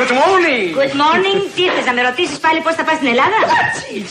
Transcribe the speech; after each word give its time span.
Good 0.00 0.12
morning. 0.22 0.66
Good 0.80 0.94
morning. 1.04 1.38
Τι 1.56 1.64
θες 1.74 1.84
να 1.88 1.92
με 1.96 2.02
ρωτήσεις 2.08 2.38
πάλι 2.44 2.58
πώς 2.66 2.74
θα 2.78 2.84
πας 2.86 2.96
στην 3.00 3.08
Ελλάδα; 3.14 3.38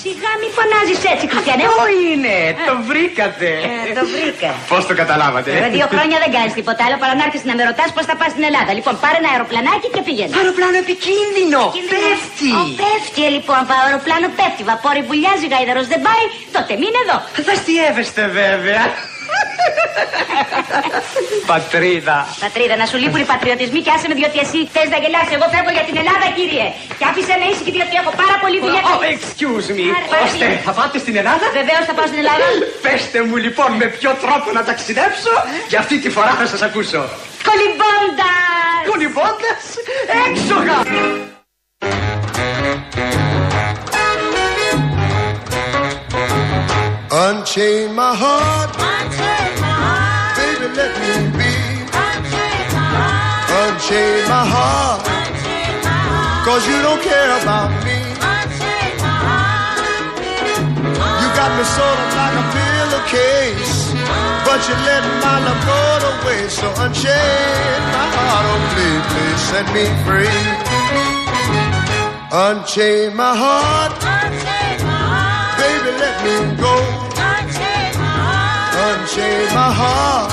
Σιγά 0.03 0.31
μη 0.41 0.47
φωνάζεις 0.57 0.99
έτσι, 1.13 1.25
Χριστιανέ. 1.31 1.63
Πού 1.71 1.85
είναι, 2.09 2.35
το 2.69 2.75
βρήκατε. 2.89 3.49
Ε, 3.69 3.93
το 3.99 4.03
βρήκα. 4.13 4.49
Πώς 4.71 4.81
το 4.89 4.93
καταλάβατε; 5.01 5.49
Τώρα 5.57 5.69
δύο 5.77 5.87
χρόνια 5.93 6.17
δεν 6.23 6.31
κάνεις 6.35 6.53
τίποτα 6.59 6.81
άλλο 6.85 6.97
παρά 7.01 7.13
να 7.19 7.23
έρθεις 7.27 7.43
να 7.49 7.53
με 7.57 7.63
ρωτάς 7.69 7.89
πώς 7.95 8.03
θα 8.09 8.15
πας 8.19 8.29
στην 8.33 8.43
Ελλάδα. 8.49 8.71
Λοιπόν, 8.77 8.93
πάρε 9.03 9.17
ένα 9.21 9.29
αεροπλανάκι 9.33 9.87
και 9.95 10.01
πήγαινε. 10.07 10.31
Αεροπλάνο 10.39 10.77
επικίνδυνο. 10.85 11.61
Πέφτει. 11.93 12.49
Ω, 12.59 12.63
πέφτει 12.81 13.21
ε, 13.27 13.31
λοιπόν, 13.37 13.59
το 13.69 13.73
αεροπλάνο 13.85 14.27
πέφτει. 14.37 14.61
Βαπόρι 14.69 15.01
βουλιάζει, 15.09 15.45
γαϊδαρος 15.53 15.85
δεν 15.93 16.01
πάει. 16.07 16.23
Τότε 16.55 16.71
μείνε 16.81 16.99
εδώ. 17.05 17.17
Θα 17.47 17.53
αστείευεστε 17.57 18.23
βέβαια. 18.41 18.83
Πατρίδα. 21.51 22.17
Πατρίδα, 22.45 22.75
να 22.81 22.85
σου 22.89 22.97
λείπουν 23.01 23.21
οι 23.25 23.27
πατριωτισμοί 23.33 23.79
και 23.85 23.91
άσε 23.95 24.05
με 24.11 24.15
διότι 24.19 24.37
εσύ 24.45 24.59
θες 24.75 24.87
να 24.93 24.97
γελάσει. 25.03 25.31
Εγώ 25.37 25.45
φεύγω 25.53 25.71
για 25.77 25.85
την 25.89 25.95
Ελλάδα, 26.01 26.27
κύριε. 26.37 26.67
Και 26.99 27.05
άφησε 27.11 27.33
με 27.41 27.45
ήσυχη 27.51 27.71
διότι 27.77 27.93
έχω 28.01 28.11
πάρα 28.21 28.35
πολύ 28.43 28.57
δουλειά. 28.63 28.81
Oh, 28.91 29.03
excuse 29.15 29.67
me. 29.77 29.85
Άρα, 29.95 30.07
πάρα 30.13 30.25
Ώστε, 30.27 30.45
πολύ. 30.49 30.65
θα 30.67 30.73
πάτε 30.79 30.97
στην 31.03 31.15
Ελλάδα; 31.21 31.45
Βεβαίως 31.59 31.83
θα 31.89 31.93
πάω 31.97 32.07
στην 32.11 32.19
Ελλάδα. 32.23 32.45
Πεςτε 32.85 33.19
μου 33.27 33.35
λοιπόν 33.45 33.69
με 33.81 33.87
ποιο 33.95 34.11
τρόπο 34.23 34.47
να 34.57 34.61
ταξιδέψω; 34.69 35.33
Και 35.71 35.77
αυτή 35.83 35.95
τη 36.03 36.09
φορά 36.15 36.31
θα 36.39 36.45
σας 36.51 36.61
ακούσω. 36.67 37.01
Κολυμπώντας! 37.49 38.79
Κολυμπώντας; 38.91 39.61
Έξοχα. 40.25 40.77
Unchain 47.31 47.95
my 47.95 48.13
heart, 48.13 48.75
baby, 50.35 50.67
let 50.75 50.91
me 50.99 51.11
be. 51.39 51.53
Unchain 53.61 54.27
my 54.27 54.43
heart, 54.53 54.99
cause 56.43 56.63
you 56.67 56.75
don't 56.83 57.01
care 57.01 57.31
about 57.39 57.71
me. 57.87 57.99
You 61.21 61.27
got 61.39 61.51
me 61.55 61.63
sort 61.71 61.99
of 62.03 62.09
like 62.19 62.35
a 62.35 62.45
pillowcase, 62.51 63.95
but 64.43 64.59
you 64.67 64.75
let 64.83 65.03
my 65.23 65.37
love 65.47 65.61
go 65.71 65.81
to 66.03 66.11
waste. 66.27 66.59
So 66.59 66.67
unchain 66.83 67.79
my 67.95 68.07
heart, 68.11 68.43
oh 68.51 68.59
please, 68.75 69.03
please 69.07 69.41
set 69.47 69.67
me 69.71 69.85
free. 70.03 70.35
Unchain 72.27 73.15
my 73.15 73.33
heart, 73.43 73.95
baby, 75.55 75.91
let 75.95 76.15
me 76.27 76.35
go. 76.59 76.90
Unchain 79.11 79.51
my 79.53 79.67
heart, 79.75 80.31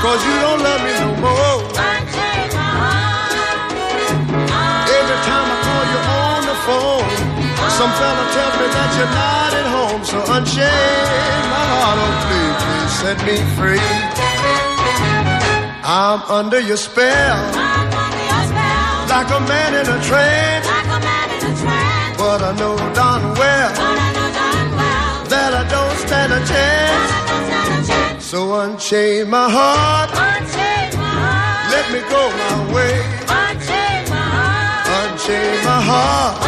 cause 0.00 0.20
you 0.24 0.32
don't 0.40 0.64
love 0.64 0.80
me 0.80 0.92
no 1.04 1.10
more. 1.20 1.60
Every 4.88 5.18
time 5.28 5.48
I 5.52 5.56
call 5.68 5.84
you 5.92 6.00
on 6.24 6.40
the 6.48 6.56
phone, 6.64 7.04
some 7.68 7.92
fella 8.00 8.24
tells 8.32 8.54
me 8.56 8.66
that 8.72 8.90
you're 8.96 9.12
not 9.12 9.52
at 9.60 9.68
home. 9.76 10.00
So 10.08 10.16
unchain 10.24 11.44
my 11.52 11.64
heart, 11.68 12.00
oh 12.00 12.16
please, 12.24 12.56
please 12.64 12.92
set 13.04 13.18
me 13.28 13.36
free. 13.60 13.92
I'm 15.84 16.24
under 16.32 16.60
your 16.60 16.78
spell, 16.78 17.44
like 19.12 19.28
a 19.28 19.40
man 19.44 19.84
in 19.84 19.86
a 19.92 20.00
trance. 20.00 20.66
But 22.16 22.40
I 22.40 22.56
know 22.56 22.74
darn 22.94 23.22
well 23.36 23.68
that 25.28 25.52
I 25.52 25.68
don't 25.68 25.96
stand 26.08 26.32
a 26.32 26.40
chance. 26.46 26.83
So 28.34 28.42
unchain 28.52 29.30
my 29.30 29.46
heart, 29.48 30.10
let 31.70 31.86
me 31.94 32.00
go 32.10 32.22
my 32.42 32.74
way. 32.74 32.98
Unchain 33.30 34.10
my 34.10 34.26
heart, 34.34 34.90
unchain 34.98 35.62
my 35.62 35.78
heart, 35.78 36.42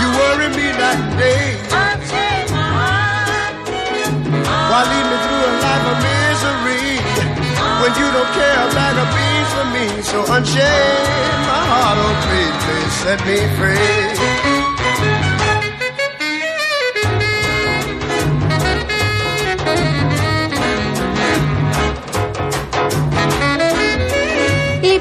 you 0.00 0.08
worry 0.08 0.48
me 0.56 0.72
and 0.72 1.04
day. 1.20 1.52
Why 4.72 4.80
lead 4.88 5.06
me 5.12 5.16
through 5.20 5.42
a 5.44 5.52
life 5.68 5.86
of 5.92 5.98
misery 6.08 6.96
when 7.84 7.92
you 8.00 8.08
don't 8.08 8.32
care 8.32 8.56
a 8.56 8.72
bag 8.72 8.96
of 9.04 9.08
beans 9.12 9.50
for 9.52 9.68
me? 9.76 9.84
So 10.00 10.18
unchain 10.32 11.36
my 11.44 11.60
heart, 11.76 12.00
oh 12.00 12.16
please, 12.24 12.56
please 12.64 12.94
set 13.04 13.20
me 13.28 13.36
free. 13.60 14.17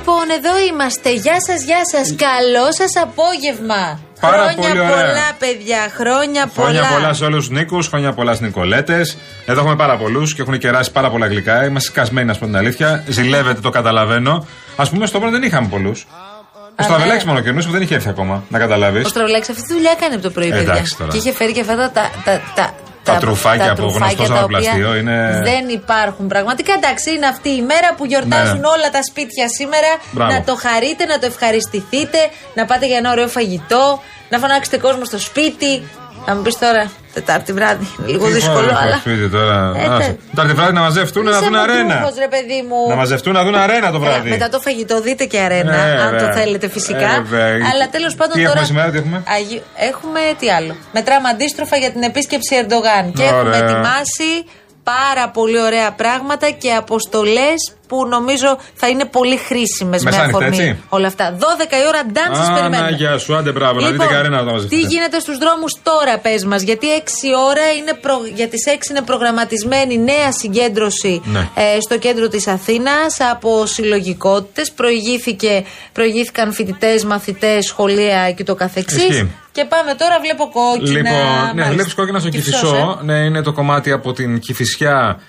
Λοιπόν, 0.09 0.29
εδώ 0.29 0.53
είμαστε. 0.69 1.13
Γεια 1.13 1.37
σας, 1.47 1.61
γεια 1.63 1.81
σας. 1.91 2.15
Καλό 2.27 2.67
σας 2.79 2.91
απόγευμα. 3.05 3.99
Πάρα 4.19 4.43
χρόνια 4.43 4.55
πολύ 4.55 4.79
ωραία. 4.79 4.91
πολλά, 4.95 5.27
παιδιά. 5.39 5.81
Χρόνια, 5.99 6.49
Χρόνια 6.55 6.81
πολλά. 6.81 6.93
πολλά 6.93 7.13
σε 7.13 7.23
όλους 7.25 7.47
τους 7.47 7.57
Νίκους, 7.57 7.87
χρόνια 7.87 8.13
πολλά 8.13 8.33
στις 8.33 8.45
Νικολέτες. 8.47 9.17
Εδώ 9.45 9.59
έχουμε 9.59 9.75
πάρα 9.75 9.97
πολλούς 9.97 10.33
και 10.33 10.41
έχουν 10.41 10.57
κεράσει 10.57 10.91
πάρα 10.91 11.09
πολλά 11.09 11.27
γλυκά. 11.27 11.65
Είμαστε 11.65 11.89
σκασμένοι, 11.89 12.27
να 12.27 12.33
σου 12.33 12.39
πω 12.39 12.45
την 12.45 12.57
αλήθεια. 12.57 13.03
Ζηλεύετε, 13.07 13.59
το 13.61 13.69
καταλαβαίνω. 13.69 14.47
Α 14.75 14.89
πούμε, 14.89 15.05
στο 15.05 15.19
πρώτο 15.19 15.33
δεν 15.33 15.43
είχαμε 15.43 15.67
πολλούς. 15.67 16.07
Ο 16.79 16.83
Στραβελάκη 16.83 17.25
μόνο 17.27 17.39
κερνούσε 17.41 17.67
που 17.67 17.73
δεν 17.73 17.81
είχε 17.81 17.95
έρθει 17.95 18.09
ακόμα, 18.09 18.43
να 18.49 18.59
καταλάβεις. 18.59 19.05
Ο 19.05 19.09
Στραβλάκη 19.09 19.51
αυτή 19.51 19.63
τη 19.67 19.73
δουλειά 19.73 19.91
έκανε 19.97 20.13
από 20.13 20.23
το 20.23 20.29
πρωί, 20.29 20.49
παιδιά. 20.49 20.71
Εντάξει 20.71 20.97
τώρα. 20.97 21.11
Και 21.11 21.17
είχε 21.17 21.31
φέρει 21.33 21.51
και 21.51 21.59
αυτά 21.61 21.75
τα. 21.75 22.11
τα, 22.23 22.41
τα, 22.55 22.73
τα 23.11 23.13
Τα 23.13 23.19
τρουφάκια 23.25 23.71
από 23.71 23.81
τρουφάκια 23.81 24.05
γνωστό 24.07 24.21
τα 24.21 24.27
ζαχαροπλαστείο 24.27 24.87
οποία 24.87 24.99
είναι- 24.99 25.41
Δεν 25.43 25.63
υπάρχουν. 25.79 26.27
Πραγματικά 26.27 26.73
εντάξει, 26.73 27.07
είναι 27.15 27.27
αυτή 27.27 27.49
η 27.49 27.61
μέρα 27.61 27.89
που 27.97 28.05
γιορτάζουν 28.05 28.59
Ναι. 28.59 28.67
όλα 28.75 28.89
τα 28.91 29.03
σπίτια 29.09 29.45
σήμερα. 29.57 29.91
Μπράβο. 30.11 30.31
Να 30.33 30.43
το 30.43 30.55
χαρείτε, 30.55 31.05
να 31.05 31.19
το 31.19 31.25
ευχαριστηθείτε, 31.25 32.19
να 32.53 32.65
πάτε 32.65 32.85
για 32.85 32.97
ένα 32.97 33.11
ωραίο 33.11 33.27
φαγητό, 33.27 34.01
να 34.29 34.37
φωνάξετε 34.39 34.77
κόσμο 34.77 35.05
στο 35.05 35.19
σπίτι. 35.19 35.71
Θα 36.29 36.35
μου 36.35 36.41
πεις 36.41 36.57
τώρα, 36.59 36.91
Τετάρτη 37.13 37.53
βράδυ. 37.53 37.87
Είναι 37.99 38.07
λίγο 38.11 38.25
Τι 38.25 38.31
δύσκολο, 38.31 38.57
ωραία, 38.57 38.77
αλλά. 38.81 38.95
σπίτι 38.97 39.29
τώρα. 39.29 39.71
Ε, 39.75 39.87
Άσε. 39.87 40.07
τε- 40.07 40.17
Τετάρτη 40.29 40.53
βράδυ 40.53 40.73
να 40.73 40.81
μαζευτούν 40.81 41.23
να 41.23 41.29
Είσαι 41.31 41.39
δουν 41.39 41.55
αρένα. 41.55 41.81
αποτρούχος, 41.93 42.13
ρε 42.19 42.27
παιδί 42.27 42.65
μου. 42.69 42.89
Να 42.89 42.95
μαζευτούν 42.95 43.33
να 43.33 43.43
δουν 43.43 43.55
αρένα 43.55 43.91
το 43.91 43.99
Καλά, 43.99 44.11
βράδυ. 44.11 44.29
μετά 44.29 44.49
το 44.49 44.59
φαγητό 44.59 45.01
δείτε 45.01 45.25
και 45.25 45.39
αρένα, 45.39 45.75
Ε, 45.75 46.01
αν 46.01 46.11
το 46.11 46.17
βέβαια. 46.17 46.33
θέλετε 46.33 46.69
φυσικά. 46.69 47.09
Ε, 47.15 47.21
βέβαια. 47.21 47.69
Αλλά 47.73 47.89
τέλος 47.91 48.15
πάντων 48.15 48.33
Τι 48.33 48.39
τώρα. 48.39 48.51
έχουμε 48.51 48.65
σήμερα, 48.65 48.89
τι 48.91 48.97
έχουμε; 48.97 49.23
Αγίου- 49.37 49.63
Έχουμε 49.75 50.19
τι 50.39 50.49
άλλο. 50.51 50.75
Μετράμε 50.93 51.29
αντίστροφα 51.29 51.75
για 51.77 51.91
την 51.91 52.03
επίσκεψη 52.03 52.55
Ερντογάν. 52.55 53.13
Και 53.13 53.23
Ωραία. 53.23 53.37
έχουμε 53.39 53.57
ετοιμάσει 53.57 54.29
πάρα 54.83 55.29
πολύ 55.29 55.59
ωραία 55.61 55.91
πράγματα 55.91 56.49
και 56.49 56.71
αποστολές 56.73 57.59
που 57.87 58.07
νομίζω 58.07 58.57
θα 58.73 58.87
είναι 58.87 59.05
πολύ 59.05 59.37
χρήσιμες 59.37 60.03
με 60.03 60.09
Μεσάνυχτα, 60.09 60.37
αφορμή 60.37 60.57
έτσι; 60.57 60.83
όλα 60.89 61.07
αυτά. 61.07 61.37
12 61.39 61.43
η 61.83 61.87
ώρα 61.87 62.01
ντάν 62.11 62.35
σας 62.35 62.47
Α, 62.47 62.53
περιμένουμε. 62.53 62.89
να, 62.89 62.95
γεια 62.95 63.17
σου, 63.17 63.35
άντε 63.35 63.51
μπράβο, 63.51 63.79
να 63.79 63.89
δείτε 63.91 64.05
και 64.07 64.15
αρένα 64.15 64.41
να 64.41 64.51
μαζευτείτε. 64.51 64.81
τι 64.81 64.87
γίνεται 64.87 65.19
στους 65.19 65.37
δρόμους 65.37 65.73
τώρα, 65.83 66.17
πες 66.17 66.45
μας, 66.45 66.61
γιατί 66.61 66.87
6 66.97 67.01
ώρα 67.49 67.65
είναι 67.79 67.93
προ... 68.01 68.13
για 68.35 68.47
τις 68.47 68.63
6 68.85 68.89
είναι 68.89 69.01
προγραμματισμένη 69.01 69.97
νέα 69.97 70.31
συγκέντρωση 70.31 71.21
Ναι. 71.25 71.39
ε, 71.55 71.79
στο 71.79 71.97
κέντρο 71.97 72.27
της 72.27 72.47
Αθήνας 72.47 73.17
από 73.31 73.65
συλλογικότητες. 73.65 74.71
Προηγήθηκαν 75.93 76.53
φοιτητές, 76.53 77.05
μαθητές, 77.05 77.65
σχολεία 77.65 78.31
και 78.31 78.43
το 78.43 78.55
καθεξής 78.55 79.03
Ισχύει. 79.03 79.31
Και 79.51 79.65
πάμε 79.65 79.93
τώρα, 79.93 80.19
βλέπω 80.21 80.49
κόκκινα. 80.49 80.97
Λοιπόν, 80.99 81.11
ναι, 81.11 81.51
Μάλιστα. 81.51 81.71
βλέπεις 81.73 81.93
κόκκινα 81.93 82.19
στο 82.19 82.29
Κυφισός, 82.29 82.59
Κυφισό. 82.61 82.99
Ναι, 83.03 83.13
είναι 83.17 83.41
το 83.41 83.53
κομμάτι 83.53 83.91
από 83.91 84.13
την 84.13 84.39
Κυφισιά 84.39 85.19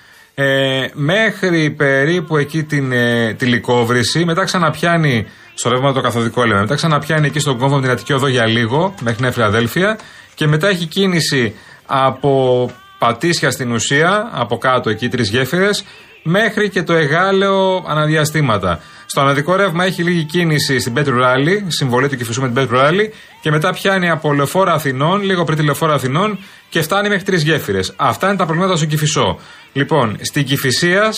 ε, 0.40 0.88
μέχρι 0.92 1.70
περίπου 1.70 2.36
εκεί 2.36 2.62
την 2.62 2.92
ε, 2.92 3.34
τη 3.38 3.46
Λυκόβρηση. 3.46 4.24
Μετά 4.24 4.44
ξαναπιάνει 4.44 5.26
στο 5.54 5.70
ρεύμα 5.70 5.92
το 5.92 6.00
καθοδικό 6.00 6.44
λέμε. 6.44 6.60
Μετά 6.60 6.74
ξαναπιάνει 6.74 7.26
εκεί 7.26 7.38
στον 7.38 7.58
κόμβο 7.58 7.74
με 7.74 7.82
την 7.82 7.90
Αττική 7.90 8.12
Οδό 8.12 8.26
για 8.26 8.46
λίγο, 8.46 8.94
μέχρι 9.00 9.22
Νέα 9.22 9.32
Φιλαδέλφια. 9.32 9.98
Και 10.34 10.46
μετά 10.46 10.68
έχει 10.68 10.86
κίνηση 10.86 11.54
από 11.86 12.70
Πατήσια 12.98 13.50
στην 13.50 13.72
ουσία, 13.72 14.30
από 14.32 14.58
κάτω 14.58 14.90
εκεί 14.90 15.08
τρεις 15.08 15.30
γέφυρες, 15.30 15.84
μέχρι 16.22 16.68
και 16.68 16.82
το 16.82 16.92
Εγάλεο 16.92 17.84
αναδιαστήματα. 17.88 18.80
Στο 19.06 19.20
αναδικό 19.20 19.56
ρεύμα 19.56 19.84
έχει 19.84 20.02
λίγη 20.02 20.24
κίνηση 20.24 20.78
στην 20.78 20.92
Πέτρου 20.92 21.18
Ράλι, 21.18 21.64
συμβολή 21.68 22.08
του 22.08 22.16
Κυφισού 22.16 22.40
με 22.40 22.46
την 22.46 22.54
Πέτρου 22.54 22.76
Ράλι, 22.76 23.12
και 23.40 23.50
μετά 23.50 23.72
πιάνει 23.72 24.10
από 24.10 24.32
λεωφόρο 24.32 24.72
Αθηνών, 24.72 25.22
λίγο 25.22 25.44
πριν 25.44 25.58
τη 25.58 25.64
λεωφόρο 25.64 25.92
Αθηνών, 25.92 26.38
και 26.68 26.82
φτάνει 26.82 27.08
μέχρι 27.08 27.24
τρεις 27.24 27.42
γέφυρες. 27.42 27.92
Αυτά 27.96 28.28
είναι 28.28 28.36
τα 28.36 28.44
προβλήματα 28.44 28.76
στο 28.76 28.86
Κυφισό. 28.86 29.38
Λοιπόν, 29.72 30.16
στην 30.20 30.44
Κυφυσία 30.44 31.12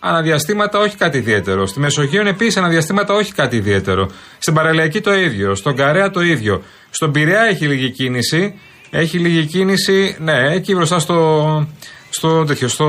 αναδιαστήματα 0.00 0.78
όχι 0.78 0.96
κάτι 0.96 1.18
ιδιαίτερο. 1.18 1.66
Στη 1.66 1.80
Μεσογείο 1.80 2.28
επίσης 2.28 2.56
αναδιαστήματα 2.56 3.14
όχι 3.14 3.32
κάτι 3.32 3.56
ιδιαίτερο. 3.56 4.10
Στην 4.38 4.54
Παραλιακή 4.54 5.00
το 5.00 5.14
ίδιο. 5.14 5.54
Στον 5.54 5.76
Καρέα 5.76 6.10
το 6.10 6.20
ίδιο. 6.20 6.62
Στον 6.90 7.12
Πειραιά 7.12 7.42
έχει 7.42 7.66
λίγη 7.66 7.90
κίνηση. 7.90 8.54
Έχει 8.96 9.18
λίγη 9.18 9.46
κίνηση, 9.46 10.16
ναι, 10.20 10.54
εκεί 10.54 10.74
μπροστά 10.74 10.98
στο, 10.98 11.68
στο, 12.16 12.44
τέτοιο, 12.44 12.68
στο, 12.68 12.86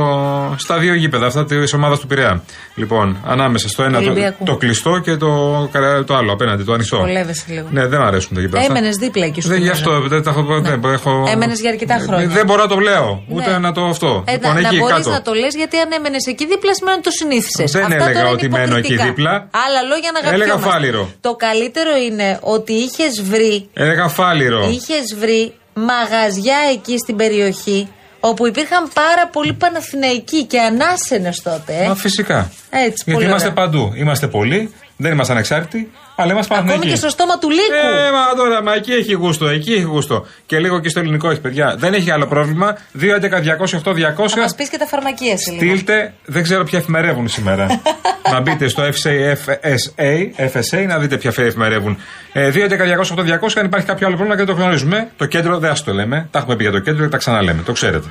στα 0.58 0.78
δύο 0.78 0.94
γήπεδα 0.94 1.26
αυτά 1.26 1.46
της 1.46 1.74
ομάδας 1.74 2.00
του 2.00 2.08
Πειραιά. 2.08 2.44
Λοιπόν, 2.76 3.18
ανάμεσα 3.26 3.70
στο 3.70 3.84
ένα 3.84 4.00
το, 4.02 4.06
Ολυμπιακού. 4.06 4.44
το 4.46 4.56
κλειστό 4.56 5.00
και 5.04 5.16
το, 5.16 5.30
καρα- 5.72 6.04
το 6.04 6.16
άλλο 6.16 6.32
απέναντι, 6.34 6.64
το 6.64 6.74
ανοιχτό. 6.74 6.98
Βολεύεσαι 6.98 7.46
λίγο. 7.48 7.68
Ναι, 7.72 7.88
δεν 7.88 8.00
μου 8.02 8.06
αρέσουν 8.08 8.36
τα 8.36 8.42
γήπεδα. 8.42 8.60
αυτά. 8.60 8.74
Έμενες 8.78 8.96
δίπλα 8.96 9.26
εκεί 9.26 9.42
σου. 9.42 9.48
Δεν 9.48 9.58
γι' 9.58 9.64
θυμίζω. 9.70 9.90
αυτό 9.92 10.08
δεν 10.08 10.24
τα 10.24 10.30
έχω. 10.30 10.60
Δεν, 10.62 10.84
έχω... 10.94 11.24
Έμενες 11.34 11.60
για 11.60 11.70
αρκετά 11.70 11.98
Δεν- 11.98 12.08
χρόνια. 12.08 12.28
Δεν 12.28 12.46
μπορώ 12.46 12.62
να 12.62 12.68
το 12.68 12.78
λέω. 12.80 13.24
Ούτε 13.28 13.52
Ναι. 13.52 13.58
να 13.58 13.72
το 13.72 13.86
αυτό. 13.86 14.24
Ε, 14.28 14.32
λοιπόν, 14.32 14.54
να, 14.54 14.62
να 14.62 14.68
εκεί 14.68 14.78
μπορείς 14.78 14.96
κάτω. 14.96 15.10
να 15.10 15.22
το 15.22 15.34
λες, 15.34 15.56
γιατί 15.56 15.78
αν 15.78 15.92
έμενες 15.92 16.26
εκεί 16.28 16.46
δίπλα 16.46 16.74
σημαίνει 16.74 16.98
ότι 16.98 17.06
το 17.10 17.12
συνήθισες. 17.20 17.72
Δεν 17.72 17.92
έλεγα 17.92 18.30
ότι 18.30 18.50
μένω 18.50 18.76
εκεί 18.76 18.96
δίπλα. 18.96 19.32
Άλλα 19.66 19.82
λόγια 19.90 20.10
να 20.14 20.20
Έλεγα 20.20 20.34
αγαπιόμαστε. 20.36 20.70
φάληρο. 20.70 21.10
Το 21.22 21.36
καλύτερο 21.36 21.92
είναι 22.08 22.40
ότι 22.42 22.74
είχες 22.74 23.22
βρει, 23.24 23.70
Έλεγα 23.74 24.08
φάληρο. 24.08 24.60
είχες 24.70 25.16
βρει 25.20 25.54
μαγαζιά 25.74 26.58
εκεί 26.74 26.98
στην 26.98 27.16
περιοχή 27.16 27.88
όπου 28.30 28.48
υπήρχαν 28.48 28.90
πάρα 28.94 29.28
πολλοί 29.28 29.54
Παναθηναϊκοί 29.54 30.44
και 30.44 30.60
ανάσαινε 30.62 31.32
τότε. 31.44 31.74
ε. 31.84 31.88
Μα 31.88 31.96
φυσικά. 31.96 32.52
Έτσι, 32.70 32.90
Γιατί 33.06 33.12
πολύ 33.12 33.26
είμαστε 33.26 33.50
ωραία. 33.50 33.64
παντού. 33.66 33.92
Είμαστε 33.96 34.28
πολλοί. 34.28 34.74
Δεν 34.98 35.12
είμαστε 35.12 35.34
ανεξάρτητοι. 35.34 35.92
Αλλά 36.16 36.32
είμαστε 36.32 36.54
Ακόμη 36.54 36.68
Παναθηναϊκοί. 36.70 36.88
και 36.88 36.96
στο 36.96 37.10
στόμα 37.10 37.38
του 37.38 37.50
λύκου. 37.50 37.88
Ε, 38.08 38.12
μα 38.12 38.36
τώρα, 38.36 38.64
μα 38.64 38.74
εκεί 38.74 38.92
έχει 38.92 39.14
γούστο, 39.14 39.48
εκεί 39.48 39.74
έχει 39.74 39.82
γούστο. 39.82 40.26
Και 40.46 40.60
λίγο 40.60 40.80
και 40.80 40.90
στο 40.90 41.00
ελληνικό 41.00 41.30
έχει, 41.30 41.42
παιδιά. 41.42 41.76
Δεν 41.78 41.94
έχει 41.94 42.12
άλλο 42.12 42.28
πρόβλημα. 42.28 42.78
2, 43.02 43.16
11, 43.16 43.42
200, 43.42 43.82
8, 43.84 43.92
200. 43.94 44.28
Θα 44.28 44.40
μας 44.40 44.56
πεις 44.56 44.70
και 44.70 44.78
τα 44.78 44.86
φαρμακεία 44.86 45.38
σε 45.38 45.52
λίγο. 45.52 45.64
Στείλτε, 45.66 46.14
δεν 46.26 46.44
ξέρω 46.44 46.64
ποια 46.64 46.80
εφημερεύουν 46.80 47.28
σήμερα. 47.28 47.82
να 48.34 48.40
μπείτε 48.40 48.68
στο 48.68 48.84
FSA, 48.84 49.34
FSA, 49.46 50.12
FSA 50.54 50.86
να 50.88 50.98
δείτε 51.00 51.18
ποια 51.18 51.34
εφημερεύουν. 51.38 51.98
Ε, 52.34 52.52
2, 52.54 52.56
11, 52.56 52.60
200, 52.60 53.16
8, 53.16 53.20
200. 53.20 53.50
Αν 53.56 53.66
υπάρχει 53.66 53.86
κάποιο 53.88 54.08
άλλο 54.08 54.16
πρόβλημα 54.16 54.40
και 54.40 54.46
δεν 54.46 54.56
το 54.56 54.62
γνωρίζουμε. 54.62 55.10
Το 55.18 55.26
κέντρο 55.26 55.58
δεν 55.58 55.72
ας 55.72 55.84
το 55.84 55.94
λέμε. 55.94 56.28
Τα 56.32 56.40
έχουμε 56.40 56.56
πει 56.56 56.64
για 56.64 56.72
το 56.72 56.80
κέντρο 56.80 57.04
και 57.04 57.10
τα 57.10 57.18
ξαναλέμε. 57.18 57.62
Το 57.66 57.72
ξέρετε. 57.72 58.08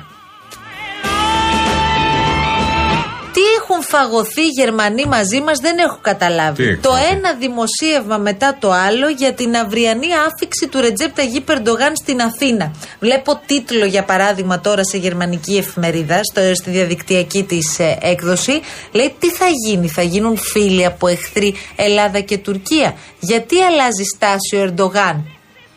Φαγωθεί 3.89 4.41
οι 4.41 4.53
Γερμανοί 4.59 5.05
μαζί 5.05 5.41
μας 5.41 5.57
δεν 5.59 5.77
έχω 5.77 5.95
Τι 5.95 6.01
καταλάβει. 6.01 6.63
έχουν 6.63 6.81
Το 6.81 6.89
φαγωθεί; 6.89 7.15
ένα 7.15 7.33
δημοσίευμα 7.33 8.17
μετά 8.17 8.57
το 8.59 8.71
άλλο 8.71 9.07
για 9.09 9.33
την 9.33 9.55
αυριανή 9.55 10.07
άφηξη 10.27 10.67
του 10.67 10.79
Ρετζέπ 10.81 11.15
Ταγί 11.15 11.41
Περντογάν 11.41 11.95
στην 11.95 12.21
Αθήνα. 12.21 12.71
Βλέπω 12.99 13.41
τίτλο 13.45 13.85
για 13.85 14.03
παράδειγμα 14.03 14.59
τώρα 14.59 14.83
σε 14.83 14.97
γερμανική 14.97 15.55
εφημερίδα, 15.57 16.19
στο, 16.23 16.41
στη 16.55 16.69
διαδικτυακή 16.69 17.43
της 17.43 17.79
έκδοση. 17.99 18.61
Λέει 18.91 19.15
τι 19.19 19.29
θα 19.29 19.45
γίνει, 19.65 19.87
θα 19.87 20.01
γίνουν 20.01 20.37
φίλοι 20.37 20.85
από 20.85 21.07
εχθροί 21.07 21.55
Ελλάδα 21.75 22.19
και 22.19 22.37
Τουρκία; 22.37 22.95
Γιατί 23.19 23.61
αλλάζει 23.61 24.03
στάση 24.15 24.55
ο 24.55 24.59
Ερντογάν; 24.59 25.29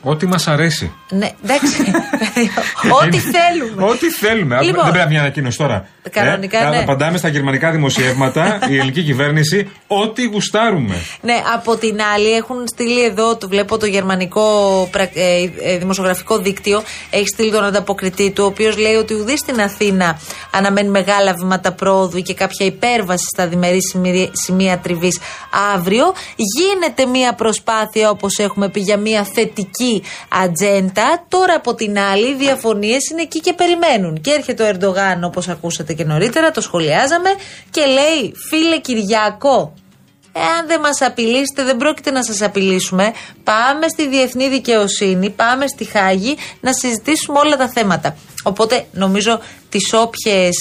Ό,τι 0.03 0.27
μας 0.27 0.49
αρέσει. 0.49 0.95
Ναι, 1.11 1.31
εντάξει. 1.45 1.77
Ό,τι 3.03 3.19
θέλουμε. 3.19 3.85
Ό,τι 3.85 4.11
θέλουμε. 4.11 4.63
Λοιπόν. 4.63 4.85
δεν 4.85 4.93
πρέπει 4.93 4.99
να 4.99 5.07
μια 5.07 5.21
ανακοίνωση 5.21 5.59
τώρα. 5.59 5.87
Κανονικά, 6.11 6.59
ε, 6.59 6.65
ναι. 6.65 6.77
Να 6.77 6.83
απαντάμε 6.83 7.19
στα 7.19 7.29
γερμανικά 7.29 7.71
δημοσιεύματα, 7.71 8.59
η 8.69 8.75
ελληνική 8.75 9.03
κυβέρνηση, 9.03 9.71
ό,τι 9.87 10.25
γουστάρουμε. 10.25 10.95
Ναι, 11.21 11.43
από 11.55 11.77
την 11.77 11.99
άλλη 12.15 12.33
έχουν 12.33 12.57
στείλει 12.69 13.05
εδώ, 13.05 13.37
το 13.37 13.49
βλέπω 13.49 13.79
το 13.79 13.87
γερμανικό 13.87 14.49
πρα- 14.93 15.11
ε, 15.15 15.51
ε, 15.73 15.79
δημοσιογραφικό 15.79 16.39
δίκτυο, 16.39 16.83
έχει 17.11 17.27
στείλει 17.27 17.51
τον 17.51 17.65
ανταποκριτή 17.65 18.31
του, 18.31 18.43
ο 18.45 18.47
οποίος 18.47 18.79
λέει 18.79 18.95
ότι 18.95 19.15
ουδής 19.15 19.39
στην 19.39 19.61
Αθήνα 19.61 20.19
αναμένει 20.51 20.89
μεγάλα 20.89 21.35
βήματα 21.35 21.73
πρόοδου 21.73 22.23
και 22.23 22.35
κάποια 22.35 22.67
υπέρβαση 22.67 23.25
στα 23.33 23.47
διμερείς 23.47 23.89
σημεία, 23.91 24.29
σημεία 24.33 24.79
τριβής 24.79 25.19
αύριο. 25.75 26.15
Γίνεται 26.37 27.07
μια 27.07 27.33
προσπάθεια, 27.35 28.11
όπως 28.11 28.39
έχουμε 28.39 28.69
πει, 28.69 28.81
για 28.81 28.97
μια 28.97 29.25
θετική 29.35 30.03
ατζέντα. 30.29 30.98
Τώρα 31.29 31.55
από 31.55 31.75
την 31.75 31.99
άλλη, 31.99 32.29
οι 32.29 32.35
διαφωνίες 32.35 33.11
είναι 33.11 33.23
εκεί 33.23 33.41
και 33.41 33.53
περιμένουν. 33.53 34.21
Και 34.21 34.31
έρχεται 34.31 34.62
ο 34.62 34.67
Ερντογάν, 34.67 35.25
όπως 35.25 35.49
ακούσατε 35.49 35.93
και 35.93 36.05
νωρίτερα, 36.05 36.50
το 36.50 36.61
σχολιάζαμε, 36.61 37.29
και 37.71 37.81
λέει, 37.81 38.33
φίλε 38.49 38.79
Κυριακό, 38.79 39.75
Εάν 40.33 40.67
δεν 40.67 40.81
μας 40.81 41.00
απειλήσετε, 41.03 41.65
δεν 41.65 41.77
πρόκειται 41.77 42.11
να 42.11 42.23
σας 42.25 42.43
απειλήσουμε. 42.43 43.12
Πάμε 43.45 43.89
στη 43.89 44.09
διεθνή 44.09 44.49
δικαιοσύνη, 44.49 45.31
πάμε 45.31 45.67
στη 45.67 45.85
Χάγη 45.85 46.37
να 46.61 46.73
συζητήσουμε 46.73 47.39
όλα 47.39 47.56
τα 47.56 47.69
θέματα. 47.69 48.17
Οπότε 48.43 48.87
νομίζω 48.93 49.41
τις 49.69 49.93
όποιες 49.93 50.56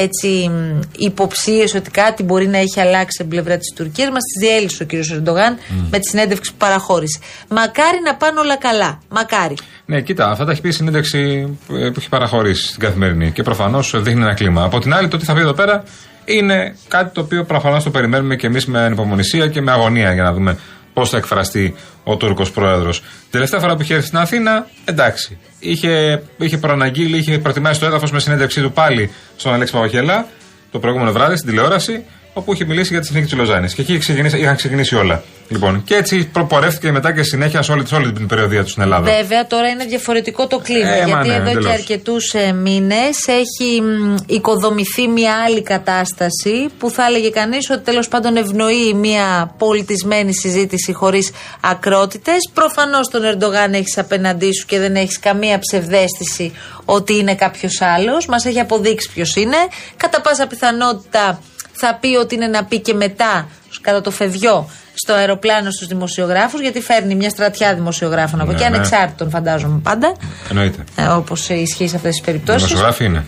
έτσι 0.00 0.50
υποψίες 0.96 1.74
ότι 1.74 1.90
κάτι 1.90 2.22
μπορεί 2.22 2.46
να 2.46 2.58
έχει 2.58 2.80
αλλάξει 2.80 3.10
στην 3.10 3.28
πλευρά 3.28 3.56
της 3.56 3.72
Τουρκίας 3.76 4.10
μας 4.10 4.22
τις 4.22 4.48
διέλυσε 4.48 4.82
ο 4.82 4.86
κ. 4.86 4.92
Ερντογάν 4.92 5.56
με 5.90 5.98
τη 5.98 6.08
συνέντευξη 6.08 6.50
που 6.50 6.56
παραχώρησε. 6.58 7.18
Μακάρι 7.48 7.98
να 8.04 8.14
πάνε 8.14 8.40
όλα 8.40 8.56
καλά. 8.56 9.00
Μακάρι. 9.08 9.54
Ναι, 9.86 10.00
κοίτα, 10.00 10.30
αυτά 10.30 10.44
τα 10.44 10.50
έχει 10.50 10.60
πει 10.60 10.68
η 10.68 10.72
συνέντευξη 10.72 11.48
ε, 11.72 11.88
που 11.88 11.94
έχει 11.98 12.08
παραχωρήσει 12.08 12.66
στην 12.66 12.80
καθημερινή 12.80 13.30
και 13.30 13.42
προφανώς 13.42 14.02
δείχνει 14.02 14.22
ένα 14.22 14.34
κλίμα. 14.34 14.64
Από 14.64 14.78
την 14.78 14.94
άλλη, 14.94 15.08
το 15.08 15.16
τι 15.16 15.24
θα 15.24 15.34
πει 15.34 15.40
εδώ 15.40 15.52
πέρα 15.52 15.82
είναι 16.24 16.76
κάτι 16.88 17.14
το 17.14 17.20
οποίο 17.20 17.44
προφανώς 17.44 17.84
το 17.84 17.90
περιμένουμε 17.90 18.36
και 18.36 18.46
εμείς 18.46 18.66
με 18.66 18.80
ανυπομονησία 18.80 19.48
και 19.48 19.60
με 19.60 19.72
αγωνία 19.72 20.12
για 20.12 20.22
να 20.22 20.32
δούμε 20.32 20.58
πώς 20.98 21.10
θα 21.10 21.16
εκφραστεί 21.16 21.74
ο 22.04 22.16
Τούρκος 22.16 22.50
πρόεδρος. 22.50 23.00
Την 23.00 23.30
τελευταία 23.30 23.60
φορά 23.60 23.76
που 23.76 23.82
είχε 23.82 23.94
έρθει 23.94 24.06
στην 24.06 24.18
Αθήνα, 24.18 24.66
εντάξει. 24.84 25.38
Είχε, 25.58 26.22
είχε 26.38 26.58
προαναγγείλει, 26.58 27.16
είχε 27.16 27.38
προετοιμάσει 27.38 27.80
το 27.80 27.86
έδαφος 27.86 28.10
με 28.10 28.20
συνέντευξή 28.20 28.60
του 28.62 28.72
πάλι 28.72 29.10
στον 29.36 29.52
Αλέξη 29.52 29.72
Παπαγελά 29.72 30.26
το 30.70 30.78
προηγούμενο 30.78 31.12
βράδυ 31.12 31.36
στην 31.36 31.48
τηλεόραση, 31.48 32.04
όπου 32.38 32.52
είχε 32.52 32.64
μιλήσει 32.64 32.92
για 32.92 33.00
τη 33.00 33.06
συνθήκη 33.06 33.26
της 33.26 33.36
Λοζάνης. 33.38 33.74
Και 33.74 33.80
εκεί 33.80 33.90
είχε 33.90 34.00
ξεκινήσει, 34.00 34.38
είχαν 34.38 34.56
ξεκινήσει 34.56 34.96
όλα. 34.96 35.22
Λοιπόν, 35.50 35.84
και 35.84 35.94
έτσι 35.94 36.24
προπορεύτηκε 36.32 36.92
μετά 36.92 37.12
και 37.12 37.22
συνέχεια 37.22 37.62
σε 37.62 37.72
όλη, 37.72 37.86
σε 37.86 37.94
όλη 37.94 38.12
την 38.12 38.26
περιοδία 38.26 38.62
τους 38.62 38.70
στην 38.70 38.82
Ελλάδα. 38.82 39.12
Βέβαια, 39.12 39.46
τώρα 39.46 39.68
είναι 39.68 39.84
διαφορετικό 39.84 40.46
το 40.46 40.58
κλίμα. 40.58 40.88
Ε, 40.88 41.00
μα 41.00 41.06
γιατί 41.06 41.28
ναι, 41.28 41.34
εδώ 41.34 41.50
εντελώς. 41.50 41.64
και 41.64 41.72
αρκετούς 41.72 42.34
ε, 42.34 42.52
μήνες 42.52 43.26
έχει 43.26 43.80
μ, 43.80 44.14
οικοδομηθεί 44.26 45.08
μια 45.08 45.34
άλλη 45.46 45.62
κατάσταση 45.62 46.66
που 46.78 46.90
θα 46.90 47.04
έλεγε 47.04 47.30
κανείς 47.30 47.70
ότι 47.70 47.80
τέλος 47.80 48.08
πάντων 48.08 48.36
ευνοεί 48.36 48.94
μια 48.94 49.54
πολιτισμένη 49.58 50.34
συζήτηση 50.34 50.92
χωρίς 50.92 51.30
ακρότητες. 51.60 52.50
Προφανώς 52.54 53.08
τον 53.08 53.24
Ερντογάν 53.24 53.72
έχεις 53.74 53.98
απέναντί 53.98 54.52
σου 54.52 54.66
και 54.66 54.78
δεν 54.78 54.96
έχεις 54.96 55.18
καμία 55.18 55.58
ψευδέστηση 55.58 56.52
ότι 56.84 57.16
είναι 57.16 57.34
κάποιος 57.34 57.80
άλλος. 57.80 58.26
Μας 58.26 58.44
έχει 58.44 58.60
αποδείξει 58.60 59.10
ποιος 59.14 59.36
είναι. 59.36 59.56
Κατά 59.96 60.20
πάσα 60.20 60.46
πιθανότητα 60.46 61.40
θα 61.80 61.94
πει 62.00 62.16
ότι 62.16 62.34
είναι 62.34 62.46
να 62.46 62.64
πει 62.64 62.80
και 62.80 62.94
μετά, 62.94 63.48
κατά 63.80 64.00
το 64.00 64.10
φευγιό, 64.10 64.68
στο 64.94 65.12
αεροπλάνο 65.12 65.70
στους 65.70 65.86
δημοσιογράφους, 65.86 66.60
γιατί 66.60 66.80
φέρνει 66.80 67.14
μια 67.14 67.30
στρατιά 67.30 67.74
δημοσιογράφων 67.74 68.40
από 68.40 68.50
Ναι, 68.52 68.56
εκεί, 68.60 68.68
ναι. 68.70 68.76
ανεξάρτητων 68.76 69.30
φαντάζομαι 69.30 69.80
πάντα. 69.82 70.16
Εννοείται. 70.48 70.84
Ε, 70.96 71.04
Όπως 71.06 71.48
ισχύει 71.48 71.88
σε 71.88 71.96
αυτές 71.96 72.10
τις 72.10 72.20
Οι 72.20 72.24
περιπτώσεις. 72.24 72.62
δημοσιογράφοι 72.62 73.04
είναι. 73.04 73.24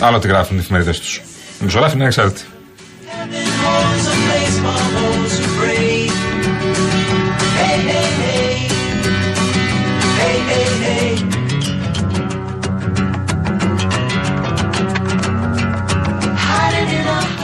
Άλλο 0.00 0.18
τι 0.18 0.28
γράφουν 0.28 0.56
οι 0.56 0.60
εφημερίδες 0.60 0.98
τους. 1.00 1.16
Οι 1.16 1.22
δημοσιογράφοι 1.58 1.94
είναι 1.94 2.02
ανεξάρτητοι. 2.02 2.42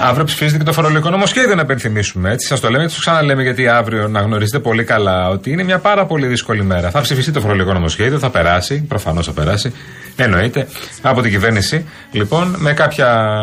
Αύριο 0.08 0.24
ψηφίζεται 0.24 0.58
και 0.58 0.64
το 0.64 0.72
φορολογικό 0.72 1.10
νομοσχέδιο 1.10 1.54
να 1.54 1.62
υπενθυμίσουμε. 1.62 2.30
Έτσι, 2.32 2.46
σας 2.46 2.60
το 2.60 2.70
λέμε 2.70 2.84
και 2.84 2.92
το 2.94 3.00
ξαναλέμε 3.00 3.42
γιατί 3.42 3.68
αύριο 3.68 4.08
να 4.08 4.20
γνωρίζετε 4.20 4.58
πολύ 4.58 4.84
καλά 4.84 5.28
ότι 5.28 5.50
είναι 5.50 5.62
μια 5.62 5.78
πάρα 5.78 6.06
πολύ 6.06 6.26
δύσκολη 6.26 6.62
μέρα. 6.62 6.90
Θα 6.90 7.00
ψηφιστεί 7.00 7.32
το 7.32 7.40
φορολογικό 7.40 7.72
νομοσχέδιο, 7.72 8.18
θα 8.18 8.30
περάσει, 8.30 8.82
προφανώς 8.88 9.26
θα 9.26 9.32
περάσει, 9.32 9.72
εννοείται, 10.16 10.68
από 11.02 11.22
την 11.22 11.30
κυβέρνηση. 11.30 11.84
Λοιπόν, 12.12 12.56
με 12.58 12.74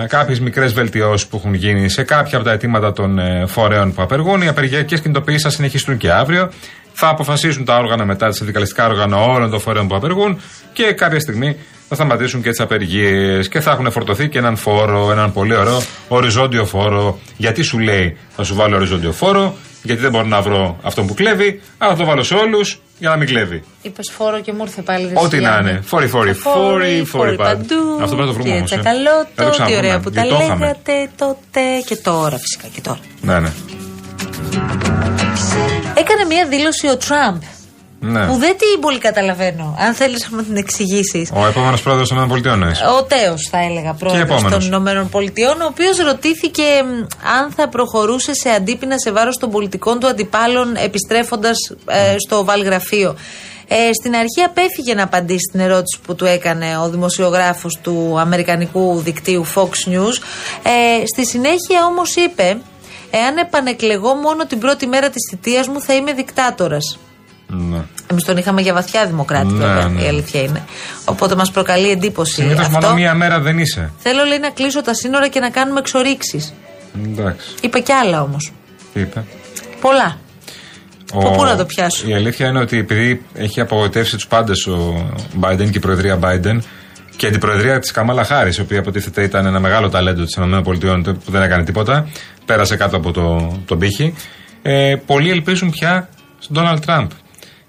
κάποιες 0.08 0.40
μικρές 0.40 0.74
βελτιώσεις 0.74 1.28
που 1.28 1.38
έχουν 1.38 1.54
γίνει 1.54 1.90
σε 1.90 2.04
κάποια 2.04 2.38
από 2.38 2.48
τα 2.48 2.54
αιτήματα 2.54 2.92
των 2.92 3.20
ε, 3.20 3.46
φορέων 3.48 3.94
που 3.94 4.02
απεργούν. 4.02 4.42
Οι 4.42 4.48
απεργιακές 4.48 5.02
κινητοποιήσει 5.02 5.44
θα 5.44 5.50
συνεχιστούν 5.50 5.98
και 5.98 6.12
αύριο. 6.12 6.50
Θα 6.98 7.08
αποφασίσουν 7.08 7.66
τα 7.66 7.78
όργανα 7.78 8.06
μετά, 8.06 8.26
τα 8.26 8.32
συνδικαλιστικά 8.34 8.86
όργανα 8.88 9.18
όλων 9.18 9.50
των 9.50 9.60
φορέων 9.60 9.88
που 9.88 9.96
απεργούν 9.96 10.42
και 10.74 10.84
κάποια 10.84 11.20
στιγμή 11.20 11.56
θα 11.90 11.96
σταματήσουν 11.96 12.42
και 12.42 12.50
τις 12.50 12.60
απεργίες 12.60 13.48
και 13.48 13.60
θα 13.60 13.72
έχουν 13.72 13.92
φορτωθεί 13.92 14.30
και 14.30 14.38
έναν 14.38 14.56
φόρο, 14.56 15.12
έναν 15.12 15.34
πολύ 15.34 15.56
ωραίο 15.56 15.82
οριζόντιο 16.08 16.66
φόρο. 16.66 17.20
Γιατί 17.38 17.62
σου 17.62 17.80
λέει 17.80 18.18
θα 18.36 18.44
σου 18.44 18.56
βάλω 18.56 18.76
οριζόντιο 18.76 19.12
φόρο, 19.12 19.56
γιατί 19.84 20.02
δεν 20.02 20.12
μπορώ 20.12 20.26
να 20.26 20.42
βρω 20.42 20.78
αυτόν 20.82 21.08
που 21.08 21.14
κλέβει, 21.14 21.62
αλλά 21.78 21.92
θα 21.92 21.98
το 21.98 22.06
βάλω 22.06 22.24
σε 22.24 22.34
όλους 22.34 22.80
για 23.00 23.10
να 23.10 23.16
μην 23.16 23.28
κλέβει. 23.28 23.64
Είπες 23.82 24.12
φόρο 24.18 24.40
και 24.42 24.52
μου 24.54 24.60
ήρθε 24.62 24.82
πάλι 24.82 25.06
ρε 25.08 25.14
Ό,τι 25.16 25.22
να 25.22 25.28
Σιλιάνη. 25.30 25.70
είναι. 25.70 25.82
Φόροι, 25.86 26.08
φόροι, 26.08 26.34
φόροι, 26.34 27.04
φόροι 27.06 27.36
παντού. 27.36 27.58
παντού. 27.68 28.04
Αυτό 28.04 28.16
πρέπει 28.16 28.22
να 28.22 28.26
το 28.28 28.34
βρούμε 28.34 28.50
Και 28.50 28.56
όμως, 28.56 28.72
ε. 28.72 28.76
τσακαλώτο, 28.80 29.28
Θα 29.36 29.44
το 29.44 29.50
τι 29.50 29.50
ξαναβρούμε, 29.52 29.78
ωραία 29.88 30.00
που 30.00 30.12
τα 30.12 30.22
γιατί 30.22 30.38
το 30.38 30.44
είχαμε. 30.46 30.66
λέγατε 30.66 31.10
τότε 31.16 31.60
και 31.86 31.96
τώρα 31.96 32.38
φυσικά 32.38 32.68
και 32.74 32.82
τώρα. 32.82 33.00
Ναι, 33.22 33.40
ναι. 33.40 33.52
Έκανε 35.98 36.24
μία 36.28 36.46
δήλωση 36.48 36.88
ο 36.88 36.98
Τραμπ 36.98 37.42
Ναι. 38.00 38.26
Που 38.26 38.34
δεν 38.34 38.58
την 38.58 38.82
πολύ 38.82 38.98
καταλαβαίνω. 38.98 39.76
Αν 39.80 39.94
θέλεις 39.94 40.28
να 40.32 40.44
την 40.44 40.56
εξηγήσεις. 40.56 41.32
Ο 41.34 41.46
επόμενος 41.46 41.82
πρόεδρος 41.82 42.10
των 42.10 42.38
ΗΠΑ 42.38 42.52
εννοείς. 42.52 42.82
Ο 42.82 43.04
Τέος, 43.04 43.48
θα 43.52 43.58
έλεγα, 43.58 43.94
πρόεδρος 43.94 44.24
επόμενος. 44.24 44.52
των 44.52 44.62
Ηνωμένων 44.62 45.10
Πολιτειών, 45.10 45.62
ο 45.62 45.66
οποίος 45.66 45.98
ρωτήθηκε 45.98 46.64
μ, 46.84 46.90
αν 47.40 47.52
θα 47.56 47.70
προχωρούσε 47.70 48.34
σε 48.34 48.50
αντίπεινα 48.50 48.98
σε 48.98 49.12
βάρος 49.12 49.38
των 49.38 49.50
πολιτικών 49.52 50.00
του 50.00 50.08
αντιπάλων 50.08 50.76
επιστρέφοντας 50.76 51.58
στο 52.28 52.46
Βαλγραφείο. 52.46 53.16
Ε, 53.68 53.76
στην 54.02 54.16
αρχή 54.16 54.42
απέφυγε 54.46 54.94
να 54.94 55.04
απαντήσει 55.04 55.40
στην 55.50 55.60
ερώτηση 55.60 56.00
που 56.06 56.16
του 56.16 56.26
έκανε 56.26 56.78
ο 56.78 56.90
δημοσιογράφος 56.90 57.80
του 57.82 58.16
αμερικανικού 58.20 59.02
δικτύου 59.04 59.46
Fox 59.56 59.90
News. 59.94 60.16
Ε, 60.64 61.06
στη 61.14 61.26
συνέχεια 61.28 61.86
όμως 61.90 62.16
είπε 62.16 62.58
«Εάν 63.20 63.38
επανεκλεγώ 63.38 64.14
μόνο 64.14 64.46
την 64.46 64.60
πρώτη 64.60 64.88
μέρα 64.88 65.10
της 65.10 65.22
θητείας 65.30 65.68
μου 65.68 65.82
θα 65.82 65.94
είμαι 65.94 66.14
δικτάτορας». 66.14 67.00
Ναι. 67.48 67.82
Εμείς 68.12 68.24
τον 68.24 68.38
είχαμε 68.38 68.62
για 68.62 68.74
βαθιά 68.74 69.06
δημοκράτη, 69.06 69.46
Ναι, 69.54 69.66
βέβαια, 69.66 69.88
ναι. 69.88 70.02
η 70.02 70.08
αλήθεια 70.08 70.42
είναι. 70.42 70.64
Οπότε 71.06 71.36
μας 71.36 71.52
προκαλεί 71.52 71.90
εντύπωση 71.90 72.34
Συνήθως 72.34 72.66
αυτό. 72.66 72.80
μόνο 72.80 72.94
μία 72.94 73.14
μέρα 73.14 73.40
δεν 73.40 73.60
είσαι. 73.60 73.92
Θέλω 73.98 74.24
λέει 74.24 74.40
να 74.40 74.50
κλείσω 74.50 74.82
τα 74.82 74.94
σύνορα 74.94 75.28
και 75.28 75.40
να 75.40 75.50
κάνουμε 75.50 75.80
εξορίξεις. 75.80 76.54
Εντάξει. 77.06 77.48
Είπε 77.62 77.80
κι 77.80 77.92
άλλα 77.92 78.22
όμως. 78.22 78.52
Τι 78.94 79.00
είπε; 79.00 79.24
Πολλά. 79.82 80.18
Από 81.14 81.32
πού 81.32 81.44
να 81.44 81.56
το 81.56 81.66
πιάσω; 81.66 82.08
Η 82.08 82.14
αλήθεια 82.14 82.48
είναι 82.48 82.60
ότι 82.60 82.78
επειδή 82.78 83.26
έχει 83.34 83.62
απογοητεύσει 83.62 84.16
τους 84.16 84.28
πάντες 84.28 84.68
ο 84.68 85.08
Biden 85.42 85.70
και 85.72 85.78
η 85.78 85.80
προεδρία 85.80 86.20
Biden 86.22 86.58
και 87.16 87.30
την 87.30 87.40
προεδρία 87.40 87.80
της 87.80 87.92
Καμάλα 87.92 88.24
Χάρης, 88.24 88.58
η 88.58 88.62
οποία 88.62 88.78
υποτίθεται 88.78 89.24
ήταν 89.24 89.46
ένα 89.46 89.60
μεγάλο 89.60 89.90
ταλέντο 89.90 90.24
της 90.24 90.36
ΗΠΑ 90.36 90.62
που 90.62 91.32
δεν 91.32 91.42
έκανε 91.42 91.64
τίποτα, 91.64 92.08
πέρασε 92.46 92.76
κάτω 92.76 92.98
από 92.98 93.12
το, 93.12 93.58
τον 93.66 93.80
πύχη. 93.80 94.14
Ε, 94.62 94.96
πολλοί 95.06 95.30
ελπίζουν 95.30 95.70
πια 95.70 96.10
στον 96.40 96.56
Ντόναλτ 96.56 96.86
Τραμπ. 96.86 97.10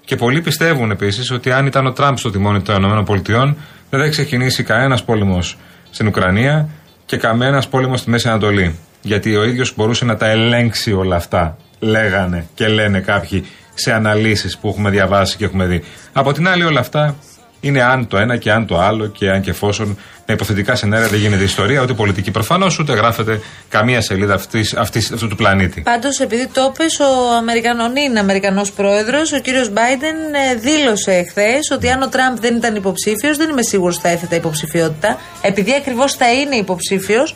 Και 0.05 0.15
πολλοί 0.15 0.41
πιστεύουν 0.41 0.91
επίσης 0.91 1.31
ότι 1.31 1.51
αν 1.51 1.65
ήταν 1.65 1.85
ο 1.85 1.91
Τραμπ 1.91 2.17
στο 2.17 2.29
τιμόνι 2.29 2.61
των 2.61 2.83
ΗΠΑ, 2.83 3.55
δεν 3.89 3.99
θα 3.99 4.07
ξεκινήσει 4.09 4.63
κανένας 4.63 5.03
πόλεμος 5.03 5.57
στην 5.89 6.07
Ουκρανία 6.07 6.69
και 7.05 7.17
κανένας 7.17 7.67
πόλεμος 7.67 7.99
στη 7.99 8.09
Μέση 8.09 8.27
Ανατολή. 8.27 8.75
Γιατί 9.01 9.35
ο 9.35 9.43
ίδιος 9.43 9.73
μπορούσε 9.75 10.05
να 10.05 10.17
τα 10.17 10.27
ελέγξει 10.27 10.93
όλα 10.93 11.15
αυτά. 11.15 11.57
Λέγανε 11.79 12.47
και 12.53 12.67
λένε 12.67 12.99
κάποιοι 12.99 13.45
σε 13.73 13.93
αναλύσεις 13.93 14.57
που 14.57 14.67
έχουμε 14.67 14.89
διαβάσει 14.89 15.37
και 15.37 15.45
έχουμε 15.45 15.65
δει. 15.65 15.83
Από 16.13 16.33
την 16.33 16.47
άλλη, 16.47 16.63
όλα 16.63 16.79
αυτά 16.79 17.15
είναι 17.59 17.83
αν 17.83 18.07
το 18.07 18.17
ένα 18.17 18.37
και 18.37 18.51
αν 18.51 18.65
το 18.65 18.79
άλλο 18.79 19.07
και 19.07 19.29
αν 19.29 19.41
και 19.41 19.49
εφόσον 19.49 19.97
με 20.27 20.33
υποθετικά 20.33 20.75
σενάρια 20.75 21.07
δεν 21.07 21.19
γίνεται 21.19 21.43
ιστορία, 21.43 21.81
ούτε 21.81 21.93
πολιτική 21.93 22.31
προφανώς, 22.31 22.79
ούτε 22.79 22.93
γράφεται 22.93 23.41
καμία 23.69 24.01
σελίδα 24.01 24.33
αυτής, 24.33 24.73
αυτής, 24.73 25.11
αυτού 25.11 25.27
του 25.27 25.35
πλανήτη. 25.35 25.81
Πάντως, 25.81 26.19
επειδή 26.19 26.47
το 26.47 26.71
έπες, 26.73 26.99
ο 26.99 27.35
Αμερικανών 27.37 27.95
είναι 27.95 28.19
Αμερικανός 28.19 28.71
πρόεδρος, 28.71 29.33
ο 29.33 29.39
κύριος 29.39 29.69
Μπάιντεν 29.69 30.15
ε, 30.15 30.55
δήλωσε 30.55 31.11
εχθές 31.11 31.71
ότι 31.71 31.89
αν 31.89 32.01
ο 32.01 32.09
Τραμπ 32.09 32.37
δεν 32.39 32.55
ήταν 32.55 32.75
υποψήφιος, 32.75 33.37
δεν 33.37 33.49
είμαι 33.49 33.61
σίγουρος 33.61 33.97
θα 33.97 34.09
έθετα 34.09 34.35
υποψηφιότητα. 34.35 35.17
Επειδή 35.41 35.73
ακριβώς 35.73 36.13
θα 36.13 36.33
είναι 36.33 36.55
υποψήφιος, 36.55 37.35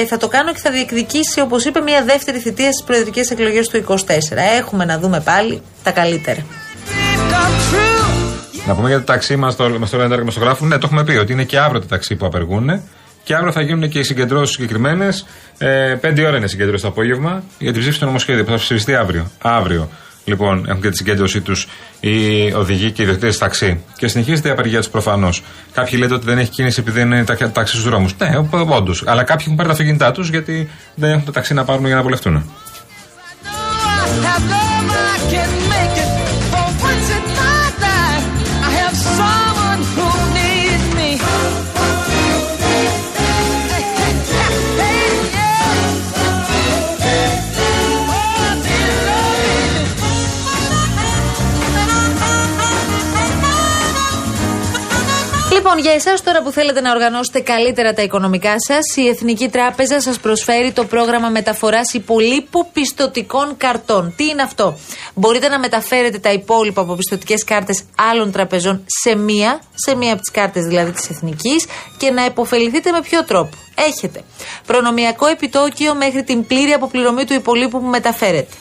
ε, 0.00 0.06
θα 0.06 0.16
το 0.16 0.28
κάνω 0.28 0.52
και 0.52 0.60
θα 0.62 0.70
διεκδικήσει, 0.70 1.40
όπως 1.40 1.64
είπε, 1.64 1.80
μια 1.80 2.04
δεύτερη 2.04 2.38
θητεία 2.38 2.72
στις 2.72 2.84
προεδρικές 2.84 3.30
εκλογές 3.30 3.68
του 3.68 3.76
24. 3.76 4.42
Έχουμε 4.58 4.84
να 4.84 4.98
δούμε 4.98 5.20
πάλι 5.20 5.62
τα 5.82 5.90
καλύτερα. 5.90 6.44
Να 8.66 8.74
πούμε 8.74 8.88
για 8.88 8.98
το 8.98 9.04
ταξί 9.04 9.36
μας, 9.36 9.56
το, 9.56 9.68
μας 9.78 9.90
το 9.90 9.96
λένε 9.96 10.08
τα 10.08 10.16
δημοσιογράφου. 10.16 10.66
Ναι, 10.66 10.78
το 10.78 10.86
έχουμε 10.86 11.04
πει 11.04 11.12
ότι 11.12 11.32
είναι 11.32 11.44
και 11.44 11.58
αύριο 11.58 11.80
τα 11.80 11.86
ταξί 11.86 12.16
που 12.16 12.26
απεργούν. 12.26 12.82
Και 13.22 13.34
αύριο 13.34 13.52
θα 13.52 13.60
γίνουν 13.60 13.88
και 13.88 13.98
οι 13.98 14.02
συγκεντρώσεις 14.02 14.54
συγκεκριμένες. 14.54 15.26
Ε, 15.58 15.96
πέντε 16.00 16.26
ώρα 16.26 16.36
είναι 16.36 16.46
συγκέντρωση 16.46 16.82
το 16.82 16.88
απόγευμα 16.88 17.42
για 17.58 17.70
την 17.70 17.80
ψήφιση 17.80 18.00
του 18.00 18.06
νομοσχέδιου 18.06 18.44
που 18.44 18.50
θα 18.50 18.56
ψηφιστεί 18.56 18.94
αύριο. 18.94 19.30
Αύριο. 19.42 19.88
Λοιπόν, 20.24 20.64
έχουν 20.68 20.80
και 20.82 20.90
τη 20.90 20.96
συγκέντρωσή 20.96 21.40
τους 21.40 21.68
οι 22.00 22.52
οδηγοί 22.52 22.90
και 22.90 23.02
οι 23.02 23.04
ιδιοκτήτε 23.04 23.36
ταξί. 23.38 23.80
Και 23.96 24.08
συνεχίζεται 24.08 24.48
η 24.48 24.50
απεργία 24.50 24.78
τους 24.78 24.88
προφανώς. 24.88 25.42
Κάποιοι 25.72 25.98
λέτε 26.02 26.14
ότι 26.14 26.24
δεν 26.24 26.38
έχει 26.38 26.50
κίνηση 26.50 26.80
επειδή 26.80 26.98
δεν 26.98 27.12
είναι 27.12 27.24
τα 27.24 27.50
ταξί 27.50 27.72
στους 27.72 27.88
δρόμους. 27.88 28.14
Ναι, 28.18 28.30
όντως. 28.50 29.02
Αλλά 29.06 29.22
κάποιοι 29.22 29.44
έχουν 29.44 29.56
πάρει 29.56 29.68
τα 29.68 29.74
αυτοκίνητά 29.74 30.12
τους 30.12 30.28
γιατί 30.28 30.70
δεν 30.94 31.10
έχουν 31.10 31.24
τα 31.24 31.32
ταξί 31.32 31.54
να 31.54 31.64
πάρουν 31.64 31.86
για 31.86 31.94
να 31.94 32.02
βολευτούν. 32.02 32.50
Λοιπόν, 55.62 55.78
για 55.78 55.92
εσάς 55.92 56.22
τώρα 56.22 56.42
που 56.42 56.50
θέλετε 56.50 56.80
να 56.80 56.90
οργανώσετε 56.90 57.40
καλύτερα 57.40 57.92
τα 57.92 58.02
οικονομικά 58.02 58.54
σας, 58.58 58.96
η 58.96 59.08
Εθνική 59.08 59.48
Τράπεζα 59.48 60.00
σας 60.00 60.18
προσφέρει 60.18 60.72
το 60.72 60.84
πρόγραμμα 60.84 61.28
μεταφοράς 61.28 61.92
υπολείπου 61.94 62.70
πιστοτικών 62.72 63.56
καρτών. 63.56 64.12
Τι 64.16 64.24
είναι 64.24 64.42
αυτό, 64.42 64.74
Μπορείτε 65.14 65.48
να 65.48 65.58
μεταφέρετε 65.58 66.18
τα 66.18 66.32
υπόλοιπα 66.32 66.80
από 66.80 66.94
πιστοτικές 66.94 67.44
κάρτες 67.44 67.82
άλλων 68.10 68.32
τραπεζών 68.32 68.84
σε 68.86 69.16
μία, 69.16 69.60
σε 69.74 69.96
μία 69.96 70.12
από 70.12 70.20
τις 70.20 70.30
κάρτες 70.30 70.64
δηλαδή 70.64 70.90
της 70.90 71.10
Εθνικής 71.10 71.66
και 71.96 72.10
να 72.10 72.24
υποφεληθείτε 72.24 72.90
με 72.90 73.00
ποιο 73.00 73.24
τρόπο; 73.24 73.56
Έχετε 73.86 74.22
προνομιακό 74.66 75.26
επιτόκιο 75.26 75.94
μέχρι 75.94 76.24
την 76.24 76.46
πλήρη 76.46 76.72
αποπληρωμή 76.72 77.24
του 77.24 77.32
υπολείπου 77.34 77.80
που 77.80 77.86
μεταφέρετε. 77.86 78.54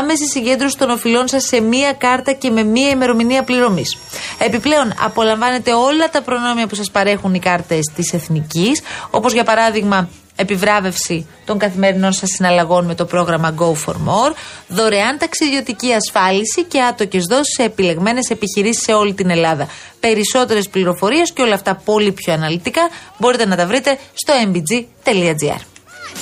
Άμεση 0.00 0.26
συγκέντρωση 0.26 0.78
των 0.78 0.90
οφειλών 0.90 1.28
σας 1.28 1.44
σε 1.44 1.60
μία 1.60 1.92
κάρτα 1.92 2.32
και 2.32 2.50
με 2.50 2.62
μία 2.62 2.88
ημερομηνία 2.88 3.42
πληρωμής. 3.42 3.98
Επιπλέον, 4.38 4.94
απολαμβάνετε 5.00 5.72
όλα 5.72 6.10
τα 6.10 6.22
προνόμια 6.22 6.66
που 6.66 6.74
σας 6.74 6.90
παρέχουν 6.90 7.34
οι 7.34 7.38
κάρτες 7.38 7.90
της 7.94 8.12
Εθνικής, 8.12 8.82
όπως 9.10 9.32
για 9.32 9.44
παράδειγμα 9.44 10.08
επιβράβευση 10.36 11.26
των 11.44 11.58
καθημερινών 11.58 12.12
σας 12.12 12.28
συναλλαγών 12.28 12.84
με 12.84 12.94
το 12.94 13.04
πρόγραμμα 13.04 13.54
Go 13.58 13.72
for 13.86 13.94
More, 13.94 14.32
δωρεάν 14.68 15.18
ταξιδιωτική 15.18 15.92
ασφάλιση 15.92 16.64
και 16.64 16.80
άτοκες 16.82 17.24
δόσεις 17.24 17.54
σε 17.54 17.62
επιλεγμένες 17.62 18.30
επιχειρήσεις 18.30 18.82
σε 18.82 18.92
όλη 18.92 19.14
την 19.14 19.30
Ελλάδα. 19.30 19.68
Περισσότερες 20.00 20.68
πληροφορίες 20.68 21.32
και 21.32 21.42
όλα 21.42 21.54
αυτά 21.54 21.74
πολύ 21.84 22.12
πιο 22.12 22.32
αναλυτικά 22.32 22.88
μπορείτε 23.18 23.46
να 23.46 23.56
τα 23.56 23.66
βρείτε 23.66 23.98
στο 24.14 24.32
mbg.gr. 24.46 25.60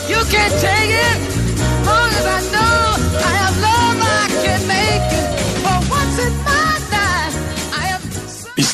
You 0.09 0.21
can't 0.35 0.57
take 0.67 0.93
it 1.09 1.19
long 1.89 2.11
as 2.21 2.27
I 2.39 2.41
know 2.55 2.77
I 3.29 3.33
have 3.43 3.57
love 3.69 3.99
I 4.21 4.25
can 4.45 4.61
make 4.67 5.12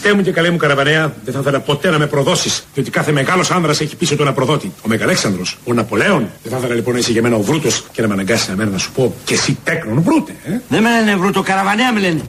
have. 0.08 0.18
Πιστέ 0.18 0.22
μου 0.22 0.32
και 0.32 0.40
καλέ 0.40 0.50
μου 0.50 0.56
καραβανέα, 0.56 1.12
δεν 1.24 1.34
θα 1.34 1.40
ήθελα 1.40 1.60
ποτέ 1.60 1.90
να 1.90 1.98
με 1.98 2.06
προδώσεις. 2.06 2.66
Διότι 2.74 2.90
κάθε 2.90 3.12
μεγάλος 3.12 3.50
άνδρας 3.50 3.80
έχει 3.80 3.96
πίσω 3.96 4.16
του 4.16 4.22
ένα 4.22 4.32
προδότη. 4.32 4.72
Ο 4.84 4.88
Μεγαλέξανδρος, 4.88 5.58
ο 5.64 5.72
Ναπολέον. 5.72 6.30
Δεν 6.42 6.52
θα 6.52 6.58
ήθελα 6.58 6.74
λοιπόν 6.74 6.92
να 6.92 6.98
είσαι 6.98 7.12
για 7.12 7.22
μένα 7.22 7.36
ο 7.36 7.40
Βρούτος 7.40 7.84
και 7.92 8.02
να 8.02 8.08
με 8.08 8.14
αναγκάσεις 8.14 8.54
μέρα 8.54 8.70
να 8.70 8.78
σου 8.78 8.92
πω 8.92 9.14
και 9.24 9.34
εσύ 9.34 9.58
τέκνον 9.64 10.02
Βρούτε, 10.02 10.32
ε; 10.44 10.60
Δεν 10.68 10.82
με 10.82 10.90
λένε 10.90 11.16
βρούτο, 11.16 11.42
καραβανέα 11.42 11.92
με 11.92 12.00
λένε. 12.00 12.22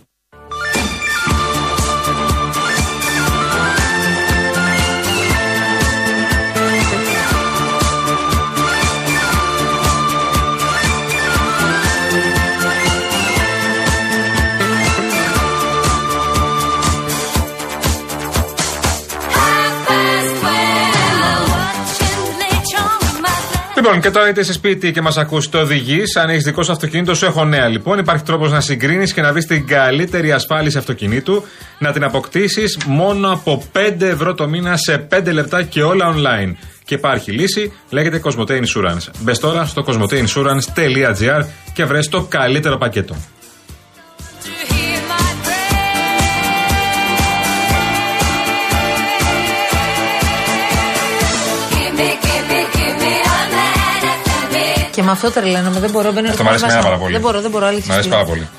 Λοιπόν, 23.82 24.02
και 24.02 24.12
τώρα 24.12 24.30
είτε 24.30 24.40
είσαι 24.40 24.54
σπίτι 24.54 24.92
και 24.92 25.02
μας 25.02 25.18
ακούς 25.18 25.50
το 25.50 25.60
οδηγείς. 25.60 26.16
Αν 26.16 26.30
έχεις 26.30 26.44
δικό 26.44 26.64
σου 26.64 26.72
αυτοκίνητο, 26.72 27.16
σου 27.16 27.26
έχω 27.26 27.46
νέα 27.46 27.68
λοιπόν. 27.68 28.00
Υπάρχει 28.00 28.24
τρόπος 28.24 28.52
να 28.52 28.62
συγκρίνεις 28.62 29.14
και 29.14 29.22
να 29.22 29.32
βρεις 29.32 29.46
την 29.46 29.68
καλύτερη 29.68 30.32
ασφάλιση 30.32 30.78
αυτοκινήτου. 30.78 31.44
Να 31.80 31.92
την 31.92 32.04
αποκτήσεις 32.04 32.78
μόνο 32.86 33.32
από 33.32 33.64
5 33.74 34.02
ευρώ 34.02 34.34
το 34.34 34.48
μήνα 34.48 34.78
σε 34.78 35.08
5 35.12 35.32
λεπτά 35.32 35.64
και 35.64 35.84
όλα 35.84 36.14
online. 36.16 36.56
Και 36.86 36.96
υπάρχει 36.96 37.32
λύση, 37.32 37.74
λέγεται 37.90 38.22
Cosmote 38.24 38.52
Insurance. 38.52 39.12
Μπες 39.20 39.40
τώρα 39.40 39.66
στο 39.66 39.86
cosmoteinsurance.gr 39.88 41.46
και 41.74 41.86
βρες 41.86 42.10
το 42.10 42.24
καλύτερο 42.24 42.78
πακέτο. 42.78 43.16
Και 55.00 55.06
με 55.06 55.12
αυτό 55.12 55.32
τρελαίνομαι. 55.32 55.80
Δεν 55.80 55.90
μπορώ. 55.90 56.12
μπαίνει 56.12 56.28
Αυτό 56.28 56.42
ο 56.42 56.44
μου 56.44 56.50
αρέσει 56.50 56.66
ρυθμός 56.66 56.84
πάρα 56.84 56.90
μέσα. 56.90 57.02
πολύ. 57.02 57.14
Δεν 57.14 57.22
μπορώ, 57.22 57.42
δεν 57.42 57.52
μπορώ. 57.52 57.66
Αλήθεια. 57.66 57.88
Μ' 57.90 57.92
αρέσει 57.94 58.10
σου 58.10 58.16
λέω. 58.16 58.26
πάρα 58.26 58.32
πολύ. 58.32 58.50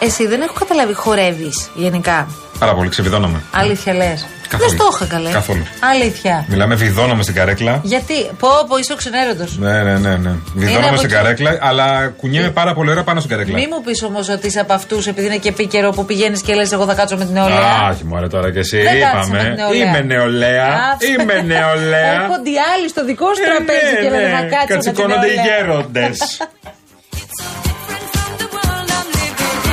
Εσύ 0.00 0.26
δεν 0.26 0.40
έχω 0.42 0.52
καταλάβει, 0.58 0.94
χορεύεις 0.94 1.70
γενικά; 1.74 2.26
Πάρα 2.58 2.74
πολύ, 2.74 2.88
ξεβιδώνομαι. 2.88 3.42
Αλήθεια 3.52 3.94
λες. 3.94 4.26
Καθόλου. 4.48 4.70
Δεν 4.70 4.78
στο 4.78 4.88
είχα 4.94 5.06
καλέ. 5.14 5.30
Καθόλου. 5.30 5.66
Αλήθεια. 5.92 6.44
Μιλάμε, 6.48 6.74
βιδώνομαι 6.74 7.22
στην 7.22 7.34
καρέκλα. 7.34 7.80
Γιατί, 7.82 8.14
πω, 8.38 8.48
πω, 8.68 8.76
είσαι 8.78 8.92
ο 8.92 8.96
ξενέρωτο. 8.96 9.44
Ναι, 9.58 9.82
ναι, 9.82 9.98
ναι. 9.98 10.16
ναι. 10.16 10.30
Βιδώνομαι 10.54 10.86
από 10.86 10.96
στην 10.96 11.08
εκεί. 11.10 11.18
καρέκλα, 11.22 11.58
αλλά 11.60 12.06
κουνιέμαι 12.16 12.50
πάρα 12.50 12.74
πολύ 12.74 12.90
ώρα 12.90 13.02
πάνω 13.02 13.20
στην 13.20 13.30
καρέκλα. 13.32 13.54
Μη 13.58 13.66
μου 13.66 13.82
πεις 13.82 14.02
όμως 14.02 14.28
ότι 14.28 14.46
είσαι 14.46 14.60
από 14.60 14.72
αυτούς, 14.72 15.06
επειδή 15.06 15.26
είναι 15.26 15.36
και 15.36 15.48
επίκαιρο 15.48 15.90
που 15.90 16.04
πηγαίνεις 16.04 16.42
και 16.42 16.54
λες: 16.54 16.72
Εγώ 16.72 16.84
θα 16.84 16.94
κάτσω 16.94 17.16
με 17.16 17.24
την 17.24 17.32
νεολαία. 17.34 17.58
Α, 17.58 17.90
όχι 17.92 18.04
μωρέ 18.04 18.26
τώρα 18.26 18.50
και 18.52 18.58
εσύ. 18.58 18.76
Δεν 18.82 19.00
κάθεσαι 19.00 19.30
με 19.32 19.38
Είπαμε. 19.38 19.48
την 19.48 19.54
νεολαία. 19.56 19.88
Είμαι 19.88 20.00
νεολαία. 20.14 20.66
Άσε. 20.92 21.06
Είμαι 21.10 21.34
νεολαία. 21.54 22.12
Έρχονται 22.22 22.50
οι 22.50 22.58
άλλοι 22.74 22.88
στο 22.88 23.04
δικό 23.04 23.26
σου 23.34 23.42
Ε, 23.42 23.46
τραπέζι 23.48 23.92
ναι, 23.94 24.00
και 24.02 24.10
λένε 24.10 24.28
ναι. 24.28 24.34
θα 24.36 24.42
κάτσω 24.42 24.58
με 24.58 24.66
την 24.66 24.74
Κατσικώνονται 24.74 25.26
οι 25.32 25.34
νεολαία. 25.34 25.56
γέροντες. 25.56 26.18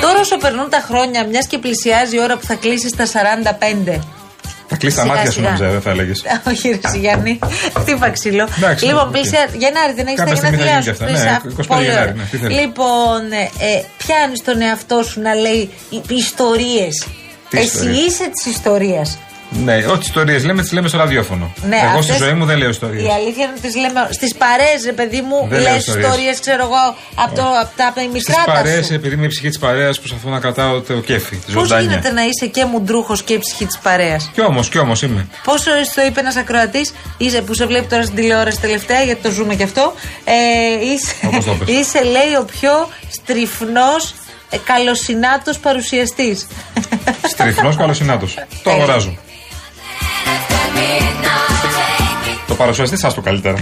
Τώρα 0.05 0.19
όσο 0.19 0.37
περνούν 0.37 0.69
τα 0.69 0.83
χρόνια, 0.87 1.25
μιας 1.27 1.47
και 1.47 1.57
πλησιάζει 1.57 2.15
η 2.15 2.19
ώρα 2.19 2.37
που 2.37 2.45
θα 2.45 2.55
κλείσει 2.55 2.89
τα 2.97 3.05
45. 3.05 3.99
Θα 4.67 4.75
κλείσει 4.75 4.95
τα 4.95 5.01
Σιγά, 5.01 5.13
μάτια 5.13 5.31
σου, 5.31 5.37
σιγά. 5.37 5.49
νόμιζα, 5.49 5.69
δεν 5.71 5.81
θα 5.81 5.89
έλεγες. 5.89 6.23
Όχι, 6.51 6.69
ρε 6.69 6.97
Γιάννη. 6.99 7.39
Χτύπα 7.79 8.09
ξύλο. 8.09 8.47
Εντάξει, 8.57 8.85
λοιπόν, 8.85 9.07
οκ. 9.07 9.11
πλησιάζει. 9.11 9.57
Γενάρη 9.57 9.93
δεν 9.93 10.05
έχεις 10.05 10.17
τα 10.19 10.23
Κάποια 10.23 10.35
στιγμή 10.37 10.57
θα 10.57 10.63
γενέθλιά 10.63 10.79
γίνει 10.79 10.83
σου. 10.83 10.97
και 10.97 11.03
αυτά. 11.03 11.05
Ναι, 11.05 11.11
Πλησιά- 11.11 11.65
25 11.65 11.67
Πολύ 11.67 11.83
Γενάρη, 11.85 12.01
ωραία. 12.01 12.13
ναι, 12.13 12.23
τι 12.31 12.37
θέλεις. 12.37 12.59
Λοιπόν, 12.59 13.19
ε, 13.31 13.43
ε, 13.69 13.83
πιάνεις 13.97 14.41
τον 14.43 14.61
εαυτό 14.61 15.03
σου 15.03 15.21
να 15.21 15.33
λέει 15.33 15.69
ιστορίες. 16.07 16.95
Τι 17.49 17.57
Εσύ 17.57 17.65
ιστορίες; 17.65 18.05
είσαι 18.05 18.23
της 18.33 18.45
ιστορίας. 18.45 19.17
Ναι, 19.49 19.85
ό,τι 19.89 20.05
ιστορίες 20.05 20.43
λέμε, 20.43 20.61
τις 20.61 20.71
λέμε 20.71 20.87
στο 20.87 20.97
ραδιόφωνο. 20.97 21.53
Ναι, 21.67 21.75
Εγώ 21.83 21.87
αυτές- 21.99 22.15
στη 22.15 22.23
ζωή 22.23 22.33
μου 22.33 22.45
δεν 22.45 22.57
λέω 22.57 22.67
Η 22.67 22.69
ιστορίε. 22.69 23.11
αλήθεια 23.13 23.43
είναι 23.43 23.53
ότι 23.57 23.61
τις 23.61 23.75
λέμε 23.75 24.07
στις 24.11 24.35
παρέες, 24.35 24.83
ρε 24.85 24.91
παιδί 24.91 25.21
μου, 25.21 25.47
Δεν 25.49 25.61
λέω 25.61 25.71
λες 25.73 25.77
ιστορίες. 25.79 26.05
ιστορίες, 26.07 26.39
ξέρω 26.39 26.63
εγώ, 26.63 26.83
από, 27.15 27.35
το, 27.35 27.41
από 27.61 27.71
τα 27.75 27.85
από 27.87 27.95
τα 27.95 28.01
Στις 28.01 28.05
ημικράτα 28.05 28.51
παρέες, 28.51 28.85
σου. 28.85 28.93
επειδή 28.93 29.15
είμαι 29.15 29.25
η 29.25 29.27
ψυχή 29.27 29.47
της 29.47 29.59
παρέας, 29.59 29.99
προσπαθώ 29.99 30.29
να 30.29 30.39
κρατάω 30.39 30.81
το 30.81 30.93
κέφι, 30.93 31.35
τη 31.35 31.51
Πώς 31.51 31.67
ζωντάνια. 31.67 31.89
γίνεται 31.89 32.11
να 32.11 32.21
είσαι 32.25 32.45
και 32.45 32.65
μουντρούχος 32.65 33.23
και 33.23 33.33
η 33.33 33.39
ψυχή 33.39 33.65
της 33.65 33.77
παρέας; 33.77 34.29
Κι 34.33 34.41
όμως, 34.41 34.69
κι 34.69 34.77
όμως 34.77 35.01
είμαι. 35.01 35.27
Πόσο 35.43 35.69
το 35.95 36.01
είπε 36.07 36.19
ένας 36.19 36.35
ακροατής, 36.35 36.93
είσαι 37.17 37.41
που 37.41 37.53
σε 37.53 37.65
βλέπει 37.65 37.85
τώρα 37.87 38.03
στην 38.03 38.15
τηλεόραση 38.15 38.59
τελευταία, 38.59 39.01
γιατί 39.01 39.21
το 39.21 39.31
ζούμε 39.31 39.55
κι 39.55 39.63
αυτό. 39.63 39.93
Ε, 40.23 40.33
είσαι, 40.93 41.13
Όπως 41.25 41.45
το 41.45 41.53
πες. 41.53 41.67
είσαι, 41.77 42.03
λέει, 42.03 42.33
ο 42.41 42.45
πιο 42.59 42.89
στριφνός 43.11 44.13
ε, 44.49 44.57
καλοσυνάτος 44.65 45.57
παρουσιαστής. 45.59 46.47
Στριφνός 47.27 47.75
καλοσυνάτος. 47.75 48.33
Το 48.37 48.45
Τέλεια. 48.63 48.83
αγοράζω. 48.83 49.17
Το 52.47 52.55
παρουσιαστή 52.55 52.97
σας 52.97 53.13
το 53.13 53.21
καλύτερα. 53.21 53.57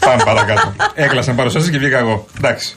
Πάμε 0.00 0.22
παρακάτω. 0.24 0.74
Έκλασαν 0.94 1.34
παρουσιαστή 1.36 1.70
και 1.70 1.78
βγήκα 1.78 1.98
εγώ. 1.98 2.26
Εντάξει. 2.38 2.76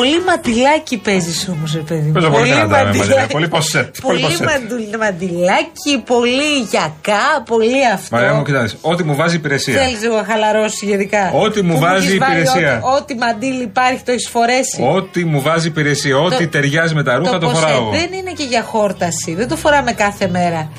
Πολύ 0.00 0.20
ματιλάκι 0.26 0.96
παίζεις 0.98 1.48
όμως, 1.48 1.72
ρε 1.74 1.80
παιδί 1.80 2.06
μου. 2.06 2.12
Παίζω 2.12 2.30
πολύ 2.30 2.44
δυνατά, 2.44 2.66
με 2.66 2.74
μαντιλάκι. 2.84 2.98
μαντιλάκι. 2.98 3.32
Πολύ 3.32 3.48
ποσέτ, 3.48 3.96
πολύ 4.02 4.20
Πολύ 4.20 4.20
ποσέτ. 4.38 4.48
μαντου- 4.50 4.96
μαντιλάκι, 4.98 5.92
πολύ 6.06 6.50
γιακά, 6.70 7.24
πολύ 7.46 7.86
αυτό. 7.94 8.16
Μαρία 8.16 8.34
μου, 8.34 8.42
κοιτάξτε. 8.42 8.78
Ό,τι 8.80 9.02
μου 9.04 9.14
βάζει 9.14 9.36
υπηρεσία. 9.36 9.74
Θέλεις 9.82 10.00
λίγο 10.02 10.16
να 10.16 10.24
χαλαρώσεις 10.24 10.82
γενικά. 10.82 11.30
Ό,τι 11.34 11.62
μου 11.62 11.74
Που 11.74 11.80
βάζει 11.80 12.06
έχεις 12.06 12.18
βάλει 12.18 12.32
υπηρεσία. 12.40 12.80
Ό,τι, 12.84 13.02
ό,τι 13.02 13.14
μαντίλι 13.14 13.62
υπάρχει, 13.62 14.02
το 14.04 14.12
έχεις 14.12 14.28
φορέσει. 14.28 14.82
Ό,τι 14.94 15.24
μου 15.24 15.40
βάζει 15.42 15.66
υπηρεσία. 15.66 16.18
Ό,τι 16.18 16.44
Το- 16.44 16.48
ταιριάζει 16.48 16.94
με 16.94 17.02
τα 17.02 17.14
ρούχα 17.16 17.38
το 17.38 17.46
ποσέ 17.48 17.60
φοράω. 17.60 17.76
εγώ. 17.80 17.90
δεν 17.90 18.12
είναι 18.12 18.32
και 18.36 18.44
για 18.44 18.62
χόρταση. 18.62 19.34
Δεν 19.34 19.48
το 19.48 19.56
φοράμε 19.56 19.92
κάθε 19.92 20.28
μέρα. 20.28 20.70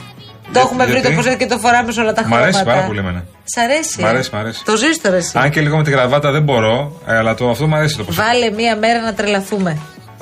Το 0.53 0.59
έχουμε 0.59 0.83
βρει 0.85 0.93
γιατί; 0.93 1.07
το 1.07 1.13
ποσέ 1.15 1.35
και 1.35 1.45
το 1.45 1.57
φοράμε 1.57 1.91
σε 1.91 1.99
όλα 2.01 2.13
τα 2.13 2.21
Μ' 2.21 2.25
χρώματα. 2.25 2.43
αρέσει 2.43 2.63
πάρα 2.63 2.81
πολύ 2.81 2.99
εμένα. 2.99 3.23
Σ' 3.43 3.57
αρέσει; 3.57 4.01
Μ' 4.01 4.05
ε; 4.05 4.07
αρέσει, 4.07 4.29
μ' 4.33 4.37
αρέσει. 4.37 4.63
Το 4.65 4.75
ζεις 4.75 5.01
τώρα 5.01 5.15
εσύ; 5.15 5.31
Αν 5.37 5.49
και 5.49 5.61
λίγο 5.61 5.77
με 5.77 5.83
τη 5.83 5.91
γραβάτα 5.91 6.31
δεν 6.31 6.43
μπορώ, 6.43 7.01
ε, 7.07 7.17
αλλά 7.17 7.33
το, 7.35 7.49
αυτό 7.49 7.67
μου 7.67 7.75
αρέσει 7.75 7.97
το 7.97 8.03
ποσό. 8.03 8.21
Βάλε 8.23 8.51
μία 8.51 8.75
μέρα 8.77 9.01
να 9.01 9.13
τρελαθούμε. 9.13 9.77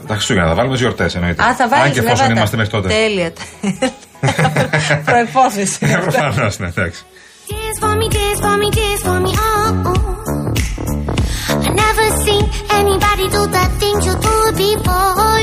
Τα 0.07 0.13
Χριστούγεννα 0.13 0.47
θα 0.49 0.55
βάλουμε 0.55 0.73
τις 0.73 0.81
γιορτές 0.81 1.15
εννοείται. 1.15 1.43
Α, 1.43 1.55
θα 1.55 1.67
βάλεις. 1.67 1.85
Αν 1.85 1.91
και 1.91 1.99
εφόσον 1.99 2.31
είμαστε 2.31 2.57
μέχρι 2.57 2.71
τότε. 2.71 2.87
Τέλεια. 2.87 3.31
Προπόθεση. 5.09 5.77
Ε, 5.79 5.97
Προφανώς, 5.97 6.59
ναι, 6.59 6.67
εντάξει. 6.67 7.03
Dance 7.49 7.79
for 7.83 7.93
me, 7.99 8.07
dance 8.17 8.39
for 8.45 8.55
me, 8.61 8.69
dance 8.79 9.03
for 9.07 9.19
me, 9.25 9.31
oh, 9.47 9.89
oh. 9.89 9.99
I 11.65 11.69
never 11.83 12.05
seen 12.25 12.43
anybody 12.79 13.25
do 13.35 13.41
the 13.57 13.65
things 13.79 14.01
you 14.07 14.15
do 14.27 14.35
before. 14.63 15.38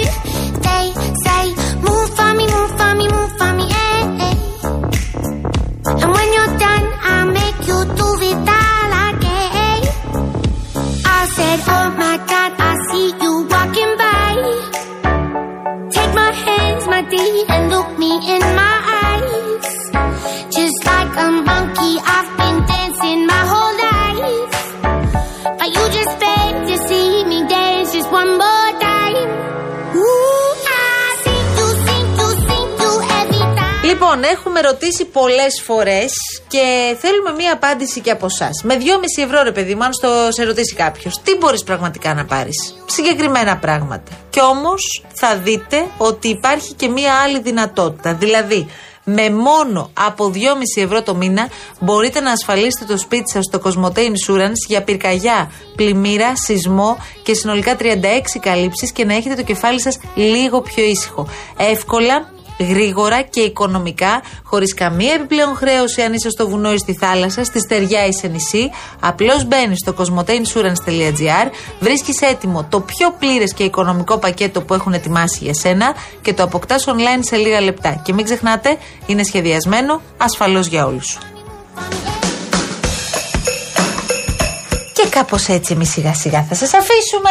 make 7.85 7.85
you 7.85 7.85
do 7.99 8.09
it 8.29 8.49
all 8.59 8.91
again. 9.09 9.81
I 11.05 11.21
said, 11.35 11.59
oh 11.67 11.87
my 12.03 12.17
God, 12.31 12.51
I 12.69 12.71
see 12.87 13.07
you 13.23 13.33
walking 13.53 13.93
by. 14.01 14.31
Take 15.95 16.13
my 16.21 16.31
hands, 16.45 16.87
my 16.87 17.01
dear, 17.13 17.45
and 17.53 17.69
look 17.69 17.89
me 17.99 18.11
in 18.33 18.41
my 18.61 18.77
eyes. 19.03 19.67
Just 20.55 20.77
like 20.85 21.13
a 21.25 21.29
monkey, 21.49 21.93
I've 22.15 22.31
been 22.39 22.57
dancing 22.71 23.25
my 23.33 23.43
whole 23.51 23.75
life. 23.87 24.57
But 25.59 25.69
you 25.75 25.83
just 25.97 26.13
beg 26.23 26.53
to 26.69 26.75
see 26.87 27.25
me 27.25 27.39
dance 27.47 27.93
just 27.93 28.11
one 28.11 28.31
more 28.43 28.69
time. 28.89 29.29
Ooh, 29.95 30.51
I 30.65 31.17
see 31.23 31.41
you, 31.57 31.67
see 31.85 32.01
you, 32.17 32.27
see 32.47 32.63
you 32.81 32.91
every 33.19 33.43
time. 33.57 33.85
Λοιπόν, 33.85 34.23
έχουμε 34.23 34.61
ρωτήσει 34.61 35.05
πολλέ 35.05 35.47
φορέ 35.65 36.05
και 36.56 36.96
θέλουμε 36.98 37.32
μία 37.36 37.52
απάντηση 37.52 38.00
και 38.00 38.10
από 38.10 38.26
εσά. 38.26 38.50
Με 38.62 38.76
2,5 38.76 39.24
ευρώ, 39.24 39.42
ρε 39.42 39.52
παιδί 39.52 39.74
μου, 39.74 39.84
αν 39.84 39.92
στο 39.92 40.08
σε 40.28 40.44
ρωτήσει 40.44 40.74
κάποιος, 40.74 41.20
τι 41.24 41.36
μπορείς 41.36 41.62
πραγματικά 41.62 42.14
να 42.14 42.24
πάρεις; 42.24 42.74
Συγκεκριμένα 42.86 43.56
πράγματα. 43.56 44.12
Και 44.30 44.40
όμως 44.40 45.04
θα 45.12 45.36
δείτε 45.36 45.86
ότι 45.98 46.28
υπάρχει 46.28 46.74
και 46.74 46.88
μία 46.88 47.12
άλλη 47.14 47.40
δυνατότητα. 47.40 48.14
Δηλαδή, 48.14 48.68
με 49.04 49.30
μόνο 49.30 49.90
από 49.92 50.30
2,5 50.34 50.82
ευρώ 50.82 51.02
το 51.02 51.14
μήνα 51.14 51.48
μπορείτε 51.80 52.20
να 52.20 52.32
ασφαλίσετε 52.32 52.84
το 52.84 52.98
σπίτι 52.98 53.30
σας 53.30 53.44
στο 53.44 53.60
Cosmote 53.64 53.98
Insurance 53.98 54.60
για 54.68 54.82
πυρκαγιά, 54.82 55.50
πλημμύρα, 55.76 56.36
σεισμό 56.36 56.96
και 57.22 57.34
συνολικά 57.34 57.76
36 57.78 57.84
καλύψεις 58.40 58.92
και 58.92 59.04
να 59.04 59.14
έχετε 59.14 59.34
το 59.34 59.42
κεφάλι 59.42 59.80
σας 59.80 59.98
λίγο 60.14 60.60
πιο 60.60 60.84
ήσυχο. 60.84 61.28
Εύκολα, 61.56 62.30
γρήγορα 62.58 63.22
και 63.22 63.40
οικονομικά, 63.40 64.22
χωρίς 64.44 64.74
καμία 64.74 65.14
επιπλέον 65.14 65.56
χρέωση 65.56 66.02
αν 66.02 66.12
είσαι 66.12 66.30
στο 66.30 66.48
βουνό 66.48 66.72
ή 66.72 66.78
στη 66.78 66.94
θάλασσα, 66.94 67.44
στη 67.44 67.58
στεριά 67.58 68.06
ή 68.06 68.12
σε 68.12 68.26
νησί. 68.26 68.70
Απλώς 69.00 69.44
μπαίνεις 69.44 69.78
στο 69.78 69.94
cosmoteinsurance.gr, 69.98 71.50
βρίσκεις 71.80 72.20
έτοιμο 72.20 72.66
το 72.70 72.80
πιο 72.80 73.14
πλήρες 73.18 73.52
και 73.52 73.64
οικονομικό 73.64 74.18
πακέτο 74.18 74.60
που 74.60 74.74
έχουν 74.74 74.92
ετοιμάσει 74.92 75.38
για 75.42 75.54
σένα 75.54 75.94
και 76.22 76.34
το 76.34 76.42
αποκτάς 76.42 76.84
online 76.86 77.20
σε 77.20 77.36
λίγα 77.36 77.60
λεπτά. 77.60 78.00
Και 78.04 78.12
μην 78.12 78.24
ξεχνάτε, 78.24 78.78
είναι 79.06 79.22
σχεδιασμένο 79.22 80.00
ασφαλώς 80.16 80.66
για 80.66 80.86
όλους. 80.86 81.18
Και 84.92 85.08
κάπως 85.08 85.48
έτσι 85.48 85.72
εμείς 85.72 85.90
σιγά 85.90 86.14
σιγά 86.14 86.46
θα 86.48 86.54
σας 86.54 86.74
αφήσουμε. 86.74 87.30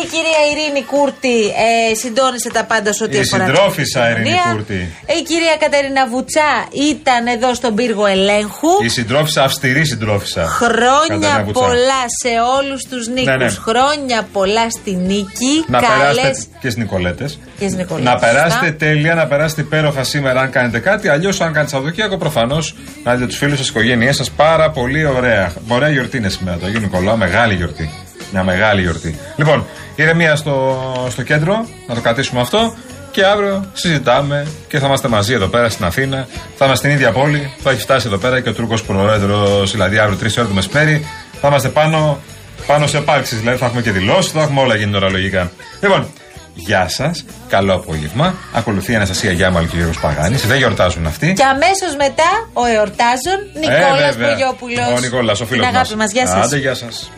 Η 0.00 0.06
κυρία 0.12 0.40
Ειρήνη 0.50 0.82
Κούρτη 0.92 1.38
ε, 1.66 1.94
συντόνισε 1.94 2.50
τα 2.52 2.64
πάντα 2.64 2.92
σε 2.92 3.04
ό,τι 3.04 3.16
Η 3.16 3.20
αφορά 3.20 3.44
την 3.44 3.54
συντρόφισσα 3.54 4.00
Ειρήνη 4.10 4.28
επικοινωνία. 4.28 4.52
Κούρτη. 4.52 4.80
Η 5.18 5.22
κυρία 5.28 5.56
Κατερίνα 5.60 6.06
Βουτσά 6.12 6.50
ήταν 6.90 7.26
εδώ 7.26 7.54
στον 7.54 7.74
πύργο 7.74 8.06
ελέγχου. 8.06 8.68
Η 8.84 8.88
συντρόφισσα, 8.88 9.42
αυστηρή 9.42 9.84
συντρόφισσα. 9.84 10.44
Χρόνια 10.46 11.06
Κατερίνα 11.08 11.42
Βουτσά. 11.44 11.60
πολλά 11.66 12.02
σε 12.22 12.32
όλους 12.58 12.80
τους 12.90 13.06
νίκους. 13.08 13.24
Ναι, 13.24 13.36
ναι. 13.36 13.48
Χρόνια 13.48 14.28
πολλά 14.32 14.70
στη 14.70 14.90
νίκη. 14.94 15.54
Να 15.66 15.78
Καλές 15.80 15.98
περάσετε 15.98 16.46
και 16.60 16.70
στις 16.70 16.76
Νικολέτες. 16.76 17.38
και 17.58 17.64
στις 17.68 17.74
Νικολέτες, 17.80 18.12
Να 18.12 18.18
περάσετε 18.18 18.66
σωστά. 18.66 18.74
τέλεια, 18.84 19.14
να 19.14 19.26
περάσετε 19.26 19.60
υπέροχα 19.60 20.02
σήμερα 20.04 20.40
αν 20.40 20.50
κάνετε 20.50 20.78
κάτι. 20.78 21.08
Αλλιώς, 21.08 21.40
αν 21.40 21.52
κάνετε 21.52 21.70
Σαββατοκύριακο, 21.70 22.16
προφανώς 22.16 22.74
να 23.04 23.14
δείτε 23.14 23.26
τους 23.26 23.36
φίλους 23.36 23.58
σας, 23.58 23.68
οικογένειές 23.68 24.16
σας 24.16 24.30
πάρα 24.30 24.70
πολύ 24.70 25.04
ωραία. 25.06 25.52
Ωραία 25.68 25.88
γιορτή 25.88 26.16
είναι 26.16 26.28
σήμερα 26.28 26.56
το 26.56 26.66
Αγίου 26.66 26.80
Νικολάου, 26.80 27.16
μεγάλη 27.16 27.54
γιορτή. 27.54 27.90
Μια 28.32 28.42
μεγάλη 28.42 28.80
γιορτή. 28.80 29.18
Λοιπόν, 29.36 29.66
ηρεμία 29.94 30.36
στο, 30.36 30.82
στο 31.10 31.22
κέντρο, 31.22 31.66
να 31.86 31.94
το 31.94 32.00
κρατήσουμε 32.00 32.40
αυτό. 32.40 32.74
Και 33.10 33.24
αύριο 33.24 33.64
συζητάμε 33.72 34.46
και 34.68 34.78
θα 34.78 34.86
είμαστε 34.86 35.08
μαζί 35.08 35.32
εδώ 35.32 35.46
πέρα 35.46 35.68
στην 35.68 35.84
Αθήνα. 35.84 36.26
Θα 36.56 36.64
είμαστε 36.64 36.86
στην 36.86 36.90
ίδια 36.90 37.12
πόλη. 37.12 37.52
Θα 37.62 37.70
έχει 37.70 37.80
φτάσει 37.80 38.06
εδώ 38.06 38.16
πέρα 38.16 38.40
και 38.40 38.48
ο 38.48 38.52
Τούρκος 38.52 38.82
Πρόεδρο, 38.82 39.62
δηλαδή 39.64 39.98
αύριο 39.98 40.18
3 40.22 40.26
ώρα 40.38 40.46
το 40.46 40.54
μεσημέρι. 40.54 41.06
Θα 41.40 41.48
είμαστε 41.48 41.68
πάνω, 41.68 42.18
πάνω 42.66 42.86
σε 42.86 42.96
επάρξεις. 42.96 43.38
Δηλαδή 43.38 43.58
θα 43.58 43.66
έχουμε 43.66 43.82
και 43.82 43.90
δηλώσεις, 43.90 44.32
θα 44.32 44.42
έχουμε 44.42 44.60
όλα 44.60 44.74
γίνει 44.74 44.92
τώρα 44.92 45.10
λογικά. 45.10 45.50
Λοιπόν, 45.80 46.06
Γεια 46.54 46.88
σας, 46.88 47.24
καλό 47.48 47.74
απόγευμα. 47.74 48.34
Ακολουθεί 48.52 48.92
η 48.92 48.94
Αναστασία 48.94 49.32
Γιάμαλ 49.32 49.62
και 49.64 49.74
ο 49.74 49.76
Γιώργος 49.76 50.00
Παγάνης. 50.00 50.46
Δεν 50.46 50.56
γιορτάζουν 50.56 51.06
αυτοί. 51.06 51.32
Και 51.32 51.44
αμέσως 51.44 51.96
μετά 51.96 52.48
ο 52.52 52.64
εορτάζων 52.64 53.38
Νικόλας 53.54 54.00
Ε, 54.00 54.12
βέβαια. 54.12 54.28
Πογιόπουλο. 54.28 54.96
Ο 54.96 55.00
Νικόλας, 55.00 55.40
ο 55.40 55.46
φίλος 55.46 55.66
Την 55.66 55.76
αγάπη 55.76 55.96
μας. 55.96 56.10
Γεια 56.12 56.26
σας. 56.26 56.46
Άντε, 56.46 56.56
γεια 56.56 56.74
σας. 56.74 57.10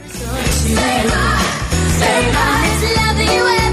Stay 0.64 0.72
by, 0.72 1.38
stay 1.90 2.32
by. 2.32 2.64
Let's 2.64 2.96
love 2.96 3.58
you. 3.58 3.63